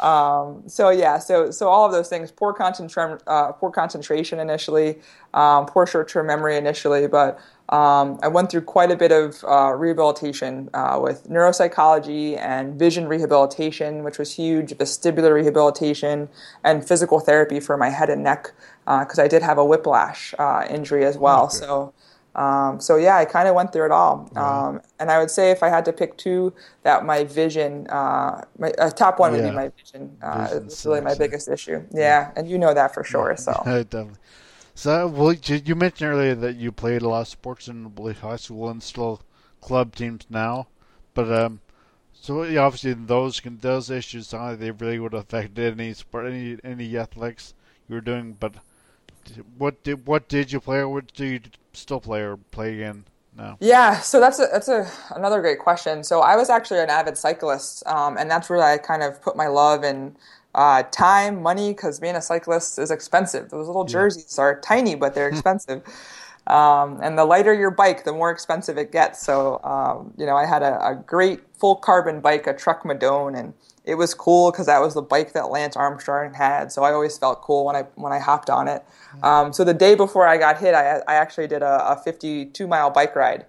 um, 0.00 0.62
so 0.66 0.90
yeah, 0.90 1.18
so 1.18 1.50
so 1.50 1.68
all 1.68 1.86
of 1.86 1.92
those 1.92 2.08
things. 2.08 2.30
Poor 2.30 2.52
concentration, 2.52 3.18
uh, 3.26 3.52
poor 3.52 3.70
concentration 3.70 4.38
initially, 4.38 4.98
um, 5.34 5.66
poor 5.66 5.86
short-term 5.86 6.26
memory 6.26 6.56
initially, 6.56 7.06
but 7.06 7.38
um, 7.70 8.18
I 8.22 8.28
went 8.28 8.50
through 8.50 8.62
quite 8.62 8.90
a 8.90 8.96
bit 8.96 9.12
of 9.12 9.44
uh, 9.46 9.74
rehabilitation 9.74 10.70
uh, 10.72 10.98
with 11.02 11.28
neuropsychology 11.28 12.38
and 12.38 12.78
vision 12.78 13.06
rehabilitation, 13.08 14.04
which 14.04 14.18
was 14.18 14.34
huge, 14.34 14.70
vestibular 14.72 15.34
rehabilitation, 15.34 16.30
and 16.64 16.86
physical 16.86 17.20
therapy 17.20 17.60
for 17.60 17.76
my 17.76 17.90
head 17.90 18.08
and 18.08 18.22
neck 18.22 18.52
because 18.84 19.18
uh, 19.18 19.22
I 19.22 19.28
did 19.28 19.42
have 19.42 19.58
a 19.58 19.64
whiplash 19.64 20.34
uh, 20.38 20.66
injury 20.70 21.04
as 21.04 21.18
well. 21.18 21.50
So 21.50 21.92
Um, 22.38 22.80
so 22.80 22.96
yeah, 22.96 23.16
I 23.16 23.24
kind 23.24 23.48
of 23.48 23.56
went 23.56 23.72
through 23.72 23.86
it 23.86 23.90
all. 23.90 24.30
Um, 24.36 24.80
and 25.00 25.10
I 25.10 25.18
would 25.18 25.30
say 25.30 25.50
if 25.50 25.64
I 25.64 25.68
had 25.68 25.84
to 25.86 25.92
pick 25.92 26.16
two, 26.16 26.54
that 26.84 27.04
my 27.04 27.24
vision, 27.24 27.88
uh, 27.88 28.44
my 28.56 28.70
uh, 28.78 28.90
top 28.90 29.18
one 29.18 29.32
would 29.32 29.42
be 29.42 29.50
my 29.50 29.72
vision. 29.76 30.16
Uh, 30.22 30.44
Vision 30.44 30.66
it's 30.66 30.86
really 30.86 31.00
my 31.00 31.16
biggest 31.16 31.48
issue. 31.48 31.82
Yeah, 31.92 32.30
and 32.36 32.48
you 32.48 32.56
know 32.56 32.72
that 32.72 32.94
for 32.94 33.02
sure. 33.02 33.34
So 33.48 33.52
Definitely. 33.64 34.14
So, 34.74 35.08
well, 35.08 35.32
you 35.32 35.60
you 35.64 35.74
mentioned 35.74 36.12
earlier 36.12 36.36
that 36.36 36.54
you 36.54 36.70
played 36.70 37.02
a 37.02 37.08
lot 37.08 37.22
of 37.22 37.28
sports 37.28 37.66
in 37.66 37.92
high 38.20 38.36
school 38.36 38.68
and 38.68 38.80
still 38.80 39.20
club 39.60 39.96
teams 39.96 40.24
now, 40.30 40.68
but 41.14 41.32
um, 41.32 41.60
so 42.12 42.42
obviously 42.42 42.92
those 42.94 43.40
can 43.40 43.58
those 43.58 43.90
issues 43.90 44.28
sound 44.28 44.50
like 44.50 44.58
they 44.60 44.70
really 44.70 45.00
would 45.00 45.14
affect 45.14 45.58
any 45.58 45.92
sport, 45.94 46.26
any 46.26 46.58
any 46.62 46.96
athletics 46.96 47.54
you 47.88 47.96
were 47.96 48.00
doing. 48.00 48.36
But 48.38 48.54
what 49.56 49.82
did 49.82 50.06
what 50.06 50.28
did 50.28 50.52
you 50.52 50.60
play, 50.60 50.78
or 50.78 50.88
what 50.88 51.12
do 51.14 51.24
you 51.24 51.40
still 51.72 52.00
play 52.00 52.20
or 52.20 52.36
play 52.36 52.74
again 52.74 53.04
now? 53.36 53.56
Yeah, 53.60 54.00
so 54.00 54.20
that's 54.20 54.38
a, 54.38 54.48
that's 54.52 54.68
a 54.68 54.90
another 55.10 55.40
great 55.40 55.58
question. 55.58 56.04
So 56.04 56.20
I 56.20 56.36
was 56.36 56.50
actually 56.50 56.80
an 56.80 56.90
avid 56.90 57.16
cyclist, 57.16 57.86
um, 57.86 58.16
and 58.16 58.30
that's 58.30 58.50
where 58.50 58.62
I 58.62 58.78
kind 58.78 59.02
of 59.02 59.20
put 59.22 59.36
my 59.36 59.46
love 59.46 59.84
in 59.84 60.16
uh, 60.54 60.82
time, 60.90 61.42
money, 61.42 61.72
because 61.72 62.00
being 62.00 62.16
a 62.16 62.22
cyclist 62.22 62.78
is 62.78 62.90
expensive. 62.90 63.50
Those 63.50 63.66
little 63.66 63.84
jerseys 63.84 64.38
are 64.38 64.60
tiny, 64.60 64.94
but 64.94 65.14
they're 65.14 65.28
expensive. 65.34 65.82
Um, 66.48 66.98
and 67.02 67.18
the 67.18 67.26
lighter 67.26 67.52
your 67.52 67.70
bike, 67.70 68.04
the 68.04 68.12
more 68.12 68.30
expensive 68.30 68.78
it 68.78 68.90
gets. 68.90 69.20
So, 69.20 69.60
um, 69.62 70.14
you 70.16 70.24
know, 70.24 70.34
I 70.34 70.46
had 70.46 70.62
a, 70.62 70.86
a 70.86 70.94
great 70.94 71.40
full 71.58 71.76
carbon 71.76 72.20
bike, 72.20 72.46
a 72.46 72.54
Trek 72.54 72.84
Madone, 72.84 73.38
and 73.38 73.52
it 73.84 73.96
was 73.96 74.14
cool 74.14 74.50
because 74.50 74.64
that 74.66 74.80
was 74.80 74.94
the 74.94 75.02
bike 75.02 75.34
that 75.34 75.50
Lance 75.50 75.76
Armstrong 75.76 76.32
had. 76.32 76.72
So 76.72 76.84
I 76.84 76.92
always 76.92 77.18
felt 77.18 77.42
cool 77.42 77.66
when 77.66 77.76
I 77.76 77.82
when 77.96 78.12
I 78.12 78.18
hopped 78.18 78.48
on 78.48 78.66
it. 78.66 78.82
Um, 79.22 79.52
so 79.52 79.62
the 79.62 79.74
day 79.74 79.94
before 79.94 80.26
I 80.26 80.38
got 80.38 80.58
hit, 80.58 80.74
I, 80.74 81.00
I 81.06 81.14
actually 81.14 81.48
did 81.48 81.62
a, 81.62 81.92
a 81.92 81.96
52 82.02 82.66
mile 82.66 82.90
bike 82.90 83.14
ride, 83.14 83.44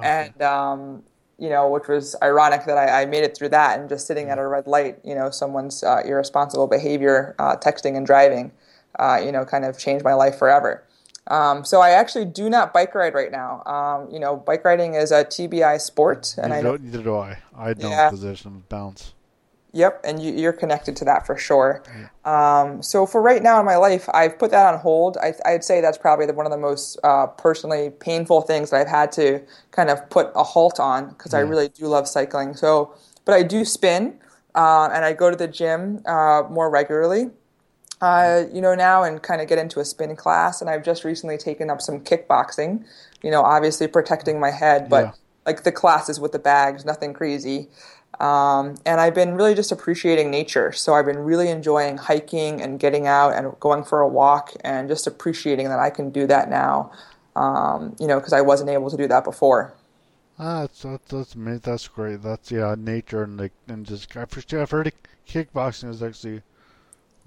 and 0.00 0.40
um, 0.40 1.02
you 1.38 1.48
know, 1.48 1.68
which 1.68 1.88
was 1.88 2.14
ironic 2.22 2.64
that 2.66 2.78
I, 2.78 3.02
I 3.02 3.06
made 3.06 3.24
it 3.24 3.36
through 3.36 3.50
that 3.50 3.80
and 3.80 3.88
just 3.88 4.06
sitting 4.06 4.30
at 4.30 4.38
a 4.38 4.46
red 4.46 4.68
light. 4.68 4.98
You 5.04 5.16
know, 5.16 5.30
someone's 5.30 5.82
uh, 5.82 6.02
irresponsible 6.04 6.68
behavior, 6.68 7.34
uh, 7.40 7.56
texting 7.56 7.96
and 7.96 8.06
driving, 8.06 8.52
uh, 9.00 9.20
you 9.24 9.32
know, 9.32 9.44
kind 9.44 9.64
of 9.64 9.78
changed 9.78 10.04
my 10.04 10.14
life 10.14 10.38
forever. 10.38 10.85
Um, 11.28 11.64
so 11.64 11.80
I 11.80 11.90
actually 11.90 12.24
do 12.26 12.48
not 12.48 12.72
bike 12.72 12.94
ride 12.94 13.14
right 13.14 13.32
now. 13.32 13.62
Um, 13.66 14.08
you 14.12 14.20
know, 14.20 14.36
bike 14.36 14.64
riding 14.64 14.94
is 14.94 15.10
a 15.10 15.24
TBI 15.24 15.80
sport, 15.80 16.34
and 16.38 16.52
I 16.52 16.56
neither, 16.56 16.68
know, 16.68 16.76
do, 16.76 16.84
neither 16.84 17.02
do 17.02 17.16
I. 17.16 17.38
I 17.56 17.74
don't 17.74 17.90
Yeah. 17.90 18.10
position 18.10 18.64
bounce. 18.68 19.12
yep, 19.72 20.00
and 20.04 20.22
you, 20.22 20.32
you're 20.32 20.52
connected 20.54 20.96
to 20.96 21.04
that 21.04 21.26
for 21.26 21.36
sure. 21.36 21.82
Um, 22.24 22.82
so 22.82 23.04
for 23.06 23.20
right 23.20 23.42
now 23.42 23.58
in 23.60 23.66
my 23.66 23.76
life, 23.76 24.08
I've 24.14 24.38
put 24.38 24.50
that 24.52 24.72
on 24.72 24.80
hold. 24.80 25.18
I, 25.18 25.34
I'd 25.44 25.64
say 25.64 25.80
that's 25.80 25.98
probably 25.98 26.24
the, 26.26 26.32
one 26.32 26.46
of 26.46 26.52
the 26.52 26.58
most 26.58 26.98
uh, 27.04 27.26
personally 27.26 27.90
painful 27.90 28.40
things 28.42 28.70
that 28.70 28.80
I've 28.80 28.88
had 28.88 29.12
to 29.12 29.40
kind 29.72 29.90
of 29.90 30.08
put 30.08 30.30
a 30.34 30.42
halt 30.42 30.80
on 30.80 31.10
because 31.10 31.34
I 31.34 31.40
really 31.40 31.68
do 31.68 31.86
love 31.88 32.08
cycling. 32.08 32.54
So, 32.54 32.94
but 33.26 33.34
I 33.34 33.42
do 33.42 33.64
spin, 33.66 34.18
uh, 34.54 34.88
and 34.92 35.04
I 35.04 35.12
go 35.12 35.30
to 35.30 35.36
the 35.36 35.48
gym 35.48 36.02
uh, 36.06 36.44
more 36.48 36.70
regularly. 36.70 37.30
Uh, 38.00 38.44
you 38.52 38.60
know, 38.60 38.74
now 38.74 39.02
and 39.02 39.22
kind 39.22 39.40
of 39.40 39.48
get 39.48 39.58
into 39.58 39.80
a 39.80 39.84
spin 39.84 40.14
class. 40.16 40.60
And 40.60 40.70
I've 40.70 40.84
just 40.84 41.04
recently 41.04 41.38
taken 41.38 41.70
up 41.70 41.80
some 41.80 42.00
kickboxing, 42.00 42.84
you 43.22 43.30
know, 43.30 43.42
obviously 43.42 43.86
protecting 43.86 44.38
my 44.40 44.50
head, 44.50 44.88
but 44.88 45.06
Yeah. 45.06 45.12
like 45.46 45.62
the 45.64 45.72
classes 45.72 46.20
with 46.20 46.32
the 46.32 46.38
bags, 46.38 46.84
nothing 46.84 47.12
crazy. 47.14 47.68
Um, 48.20 48.76
and 48.86 49.00
I've 49.00 49.14
been 49.14 49.34
really 49.34 49.54
just 49.54 49.72
appreciating 49.72 50.30
nature. 50.30 50.72
So 50.72 50.94
I've 50.94 51.04
been 51.06 51.18
really 51.18 51.48
enjoying 51.48 51.98
hiking 51.98 52.62
and 52.62 52.80
getting 52.80 53.06
out 53.06 53.30
and 53.34 53.58
going 53.60 53.84
for 53.84 54.00
a 54.00 54.08
walk 54.08 54.52
and 54.62 54.88
just 54.88 55.06
appreciating 55.06 55.68
that 55.68 55.78
I 55.78 55.90
can 55.90 56.10
do 56.10 56.26
that 56.26 56.48
now, 56.48 56.92
um, 57.34 57.94
you 58.00 58.06
know, 58.06 58.18
because 58.18 58.32
I 58.32 58.40
wasn't 58.40 58.70
able 58.70 58.90
to 58.90 58.96
do 58.96 59.06
that 59.08 59.24
before. 59.24 59.74
Ah, 60.38 60.62
that's 60.62 60.80
that's 60.82 61.34
that's, 61.34 61.34
that's 61.60 61.88
great. 61.88 62.22
That's 62.22 62.50
yeah, 62.50 62.74
nature 62.78 63.22
and 63.22 63.38
like 63.38 63.52
and 63.68 63.84
just 63.84 64.16
I've 64.16 64.32
heard, 64.32 64.54
I've 64.54 64.70
heard 64.70 64.92
kickboxing 65.28 65.90
is 65.90 66.02
actually 66.02 66.42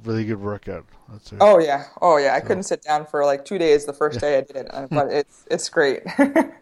really 0.03 0.25
good 0.25 0.39
workout. 0.39 0.85
That's. 1.09 1.33
Oh 1.39 1.59
yeah, 1.59 1.85
oh 2.01 2.17
yeah. 2.17 2.35
I 2.35 2.39
couldn't 2.39 2.63
sit 2.63 2.81
down 2.81 3.05
for 3.05 3.25
like 3.25 3.45
two 3.45 3.57
days 3.57 3.85
the 3.85 3.93
first 3.93 4.19
day 4.19 4.37
I 4.37 4.41
did 4.41 4.55
it, 4.55 4.67
uh, 4.71 4.87
but 4.89 5.07
it's 5.11 5.45
it's 5.49 5.69
great. 5.69 6.03
so 6.17 6.53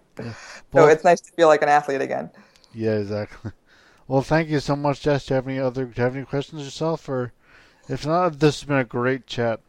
Well- 0.71 0.89
it's 0.89 1.03
nice 1.03 1.21
to 1.21 1.31
feel 1.31 1.47
like 1.47 1.61
an 1.61 1.69
athlete 1.69 2.01
again. 2.01 2.29
Yeah, 2.73 2.97
exactly. 2.97 3.51
Well, 4.07 4.21
thank 4.21 4.47
you 4.49 4.59
so 4.59 4.75
much, 4.75 5.01
Jess. 5.01 5.25
Do 5.25 5.33
you 5.33 5.35
have 5.35 5.47
any 5.47 5.59
other 5.59 5.85
do 5.85 5.93
you 5.95 6.03
have 6.03 6.15
any 6.15 6.25
questions 6.25 6.63
yourself, 6.63 7.09
or 7.09 7.33
if 7.89 8.05
not, 8.05 8.39
this 8.39 8.59
has 8.61 8.67
been 8.67 8.77
a 8.77 8.83
great 8.83 9.27
chat. 9.27 9.59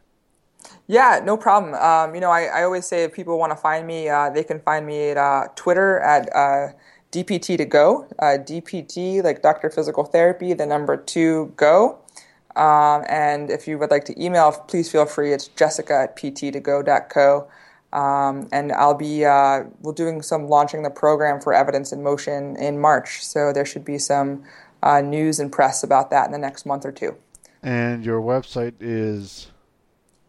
Yeah, 0.87 1.21
no 1.23 1.37
problem. 1.37 1.73
Um, 1.75 2.13
you 2.15 2.21
know, 2.21 2.31
I, 2.31 2.43
I 2.43 2.63
always 2.63 2.85
say 2.85 3.03
if 3.03 3.13
people 3.13 3.39
want 3.39 3.51
to 3.51 3.55
find 3.55 3.87
me, 3.87 4.09
uh, 4.09 4.29
they 4.29 4.43
can 4.43 4.59
find 4.59 4.85
me 4.85 5.09
at 5.11 5.17
uh, 5.17 5.47
Twitter 5.55 5.99
at 5.99 6.29
uh, 6.35 6.73
DPT 7.11 7.57
to 7.57 7.65
go. 7.65 8.07
Uh, 8.19 8.37
DPT, 8.39 9.23
like 9.23 9.41
Doctor 9.41 9.69
Physical 9.69 10.03
Therapy, 10.03 10.53
the 10.53 10.65
number 10.65 10.97
two 10.97 11.53
go. 11.55 11.97
Um, 12.59 13.05
and 13.07 13.49
if 13.49 13.69
you 13.69 13.79
would 13.79 13.89
like 13.89 14.03
to 14.05 14.23
email, 14.23 14.51
please 14.51 14.91
feel 14.91 15.05
free. 15.05 15.31
It's 15.31 15.47
jessica 15.47 15.93
at 15.93 16.17
pt2go.co. 16.17 17.47
Um, 17.93 18.49
and 18.51 18.73
I'll 18.73 18.93
be 18.93 19.23
uh, 19.23 19.63
we're 19.79 19.93
doing 19.93 20.21
some 20.21 20.47
launching 20.49 20.83
the 20.83 20.89
program 20.89 21.39
for 21.39 21.53
Evidence 21.53 21.93
in 21.93 22.03
Motion 22.03 22.57
in 22.57 22.79
March. 22.79 23.25
So 23.25 23.53
there 23.53 23.65
should 23.65 23.85
be 23.85 23.97
some 23.97 24.43
uh, 24.83 24.99
news 24.99 25.39
and 25.39 25.49
press 25.49 25.83
about 25.83 26.09
that 26.11 26.25
in 26.25 26.33
the 26.33 26.37
next 26.37 26.65
month 26.65 26.85
or 26.85 26.91
two. 26.91 27.15
And 27.63 28.03
your 28.03 28.21
website 28.21 28.73
is 28.81 29.47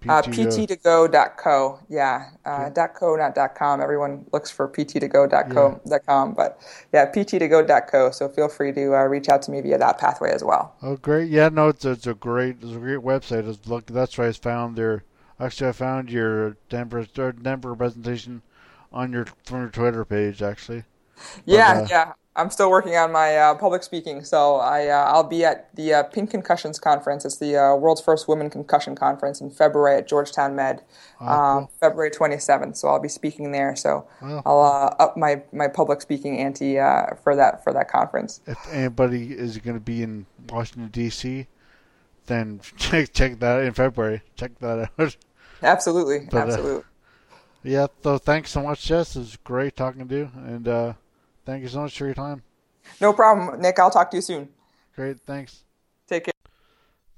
Uh, 0.09 0.23
PTO. 0.23 0.49
pt2go.co, 0.57 1.81
yeah, 1.89 2.31
uh, 2.45 2.71
.co, 2.89 3.17
not 3.17 3.35
.com. 3.55 3.81
Everyone 3.81 4.25
looks 4.33 4.51
for 4.51 4.69
pt2go.co, 4.69 5.81
.com, 6.07 6.35
but 6.35 6.59
yeah, 6.93 7.07
pt2go.co. 7.11 8.11
So 8.11 8.29
feel 8.29 8.49
free 8.49 8.73
to 8.73 8.95
uh, 8.97 9.05
reach 9.05 9.29
out 9.29 9.43
to 9.43 9.51
me 9.51 9.61
via 9.61 9.79
that 9.79 9.99
pathway 9.99 10.33
as 10.33 10.43
well. 10.43 10.75
Oh, 10.83 10.97
great! 10.97 11.31
Yeah, 11.31 11.49
no, 11.49 11.69
it's, 11.69 11.85
it's 11.85 12.07
a 12.07 12.15
great, 12.15 12.57
it's 12.63 12.75
a 12.75 12.79
great 12.79 12.99
website. 12.99 13.49
It's, 13.49 13.67
look, 13.67 13.87
that's 13.87 14.17
where 14.19 14.29
I 14.29 14.33
found 14.33 14.77
their. 14.77 15.05
Actually, 15.39 15.69
I 15.69 15.73
found 15.73 16.11
your 16.11 16.57
Denver 16.69 17.05
Denver 17.05 17.75
presentation 17.77 18.43
on 18.93 19.13
your 19.13 19.27
from 19.45 19.61
your 19.61 19.71
Twitter 19.71 20.05
page. 20.05 20.43
Actually, 20.43 20.85
Yeah, 21.45 21.83
uh, 21.83 21.89
yeah. 21.91 22.13
I'm 22.41 22.51
still 22.51 22.71
working 22.71 22.97
on 22.97 23.13
my 23.13 23.37
uh, 23.37 23.55
public 23.55 23.83
speaking, 23.83 24.25
so 24.25 24.57
I 24.57 24.87
uh, 24.89 25.05
I'll 25.13 25.25
be 25.25 25.45
at 25.45 25.75
the 25.77 25.93
uh, 25.95 26.03
Pink 26.05 26.31
Concussions 26.31 26.79
Conference. 26.79 27.25
It's 27.25 27.37
the 27.37 27.57
uh, 27.57 27.77
world's 27.77 28.01
first 28.01 28.29
women 28.29 28.49
concussion 28.51 28.95
conference 28.95 29.41
in 29.41 29.51
February 29.51 29.99
at 29.99 30.09
Georgetown 30.09 30.57
Med, 30.57 30.83
um, 31.21 31.69
February 31.81 32.11
27th. 32.11 32.77
So 32.77 32.89
I'll 32.89 32.99
be 33.01 33.09
speaking 33.09 33.53
there. 33.53 33.77
So 33.77 34.07
Wow. 34.23 34.43
I'll 34.47 34.61
uh, 34.63 34.95
up 35.03 35.17
my, 35.17 35.43
my 35.53 35.69
public 35.69 36.01
speaking 36.01 36.39
ante 36.39 36.79
uh, 36.79 37.15
for 37.23 37.37
that 37.37 37.63
for 37.63 37.73
that 37.73 37.89
conference. 37.91 38.41
if 38.47 38.59
anybody 38.73 39.33
is 39.33 39.59
going 39.59 39.77
to 39.77 39.81
be 39.81 40.03
in 40.03 40.27
Washington 40.49 40.89
D.C., 40.91 41.47
then 42.27 42.61
check 42.77 43.13
check 43.13 43.39
that 43.41 43.63
in 43.65 43.73
February. 43.75 44.23
Check 44.37 44.59
that 44.61 44.91
out. 44.99 45.17
Absolutely, 45.63 46.27
But, 46.31 46.49
absolutely. 46.49 46.85
yeah. 47.63 47.87
So 48.03 48.17
thanks 48.17 48.51
so 48.51 48.63
much, 48.63 48.83
Jess. 48.83 49.15
It 49.15 49.19
was 49.19 49.37
great 49.45 49.77
talking 49.77 50.09
to 50.09 50.15
you, 50.17 50.31
and 50.37 50.67
uh, 50.67 50.93
thank 51.45 51.63
you 51.63 51.69
so 51.69 51.81
much 51.81 51.97
for 51.97 52.07
your 52.07 52.15
time. 52.15 52.43
No 53.01 53.13
problem, 53.13 53.61
Nick. 53.61 53.79
I'll 53.79 53.91
talk 53.91 54.11
to 54.11 54.17
you 54.17 54.23
soon. 54.23 54.49
Great. 54.95 55.21
Thanks. 55.21 55.65
Take 56.07 56.25
care. 56.25 56.33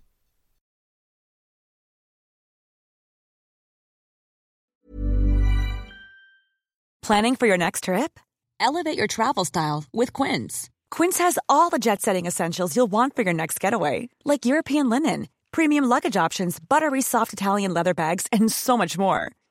Planning 7.01 7.35
for 7.37 7.47
your 7.47 7.57
next 7.57 7.85
trip? 7.85 8.19
Elevate 8.59 8.97
your 8.97 9.07
travel 9.07 9.45
style 9.45 9.85
with 9.93 10.11
Quince. 10.11 10.69
Quince 10.89 11.19
has 11.19 11.39
all 11.47 11.69
the 11.69 11.79
jet 11.79 12.01
setting 12.01 12.25
essentials 12.25 12.75
you'll 12.75 12.87
want 12.87 13.15
for 13.15 13.21
your 13.21 13.31
next 13.31 13.61
getaway, 13.61 14.09
like 14.25 14.45
European 14.45 14.89
linen, 14.89 15.29
premium 15.53 15.85
luggage 15.85 16.17
options, 16.17 16.59
buttery 16.59 17.01
soft 17.01 17.31
Italian 17.31 17.73
leather 17.73 17.93
bags, 17.93 18.27
and 18.33 18.51
so 18.51 18.77
much 18.77 18.97
more 18.97 19.31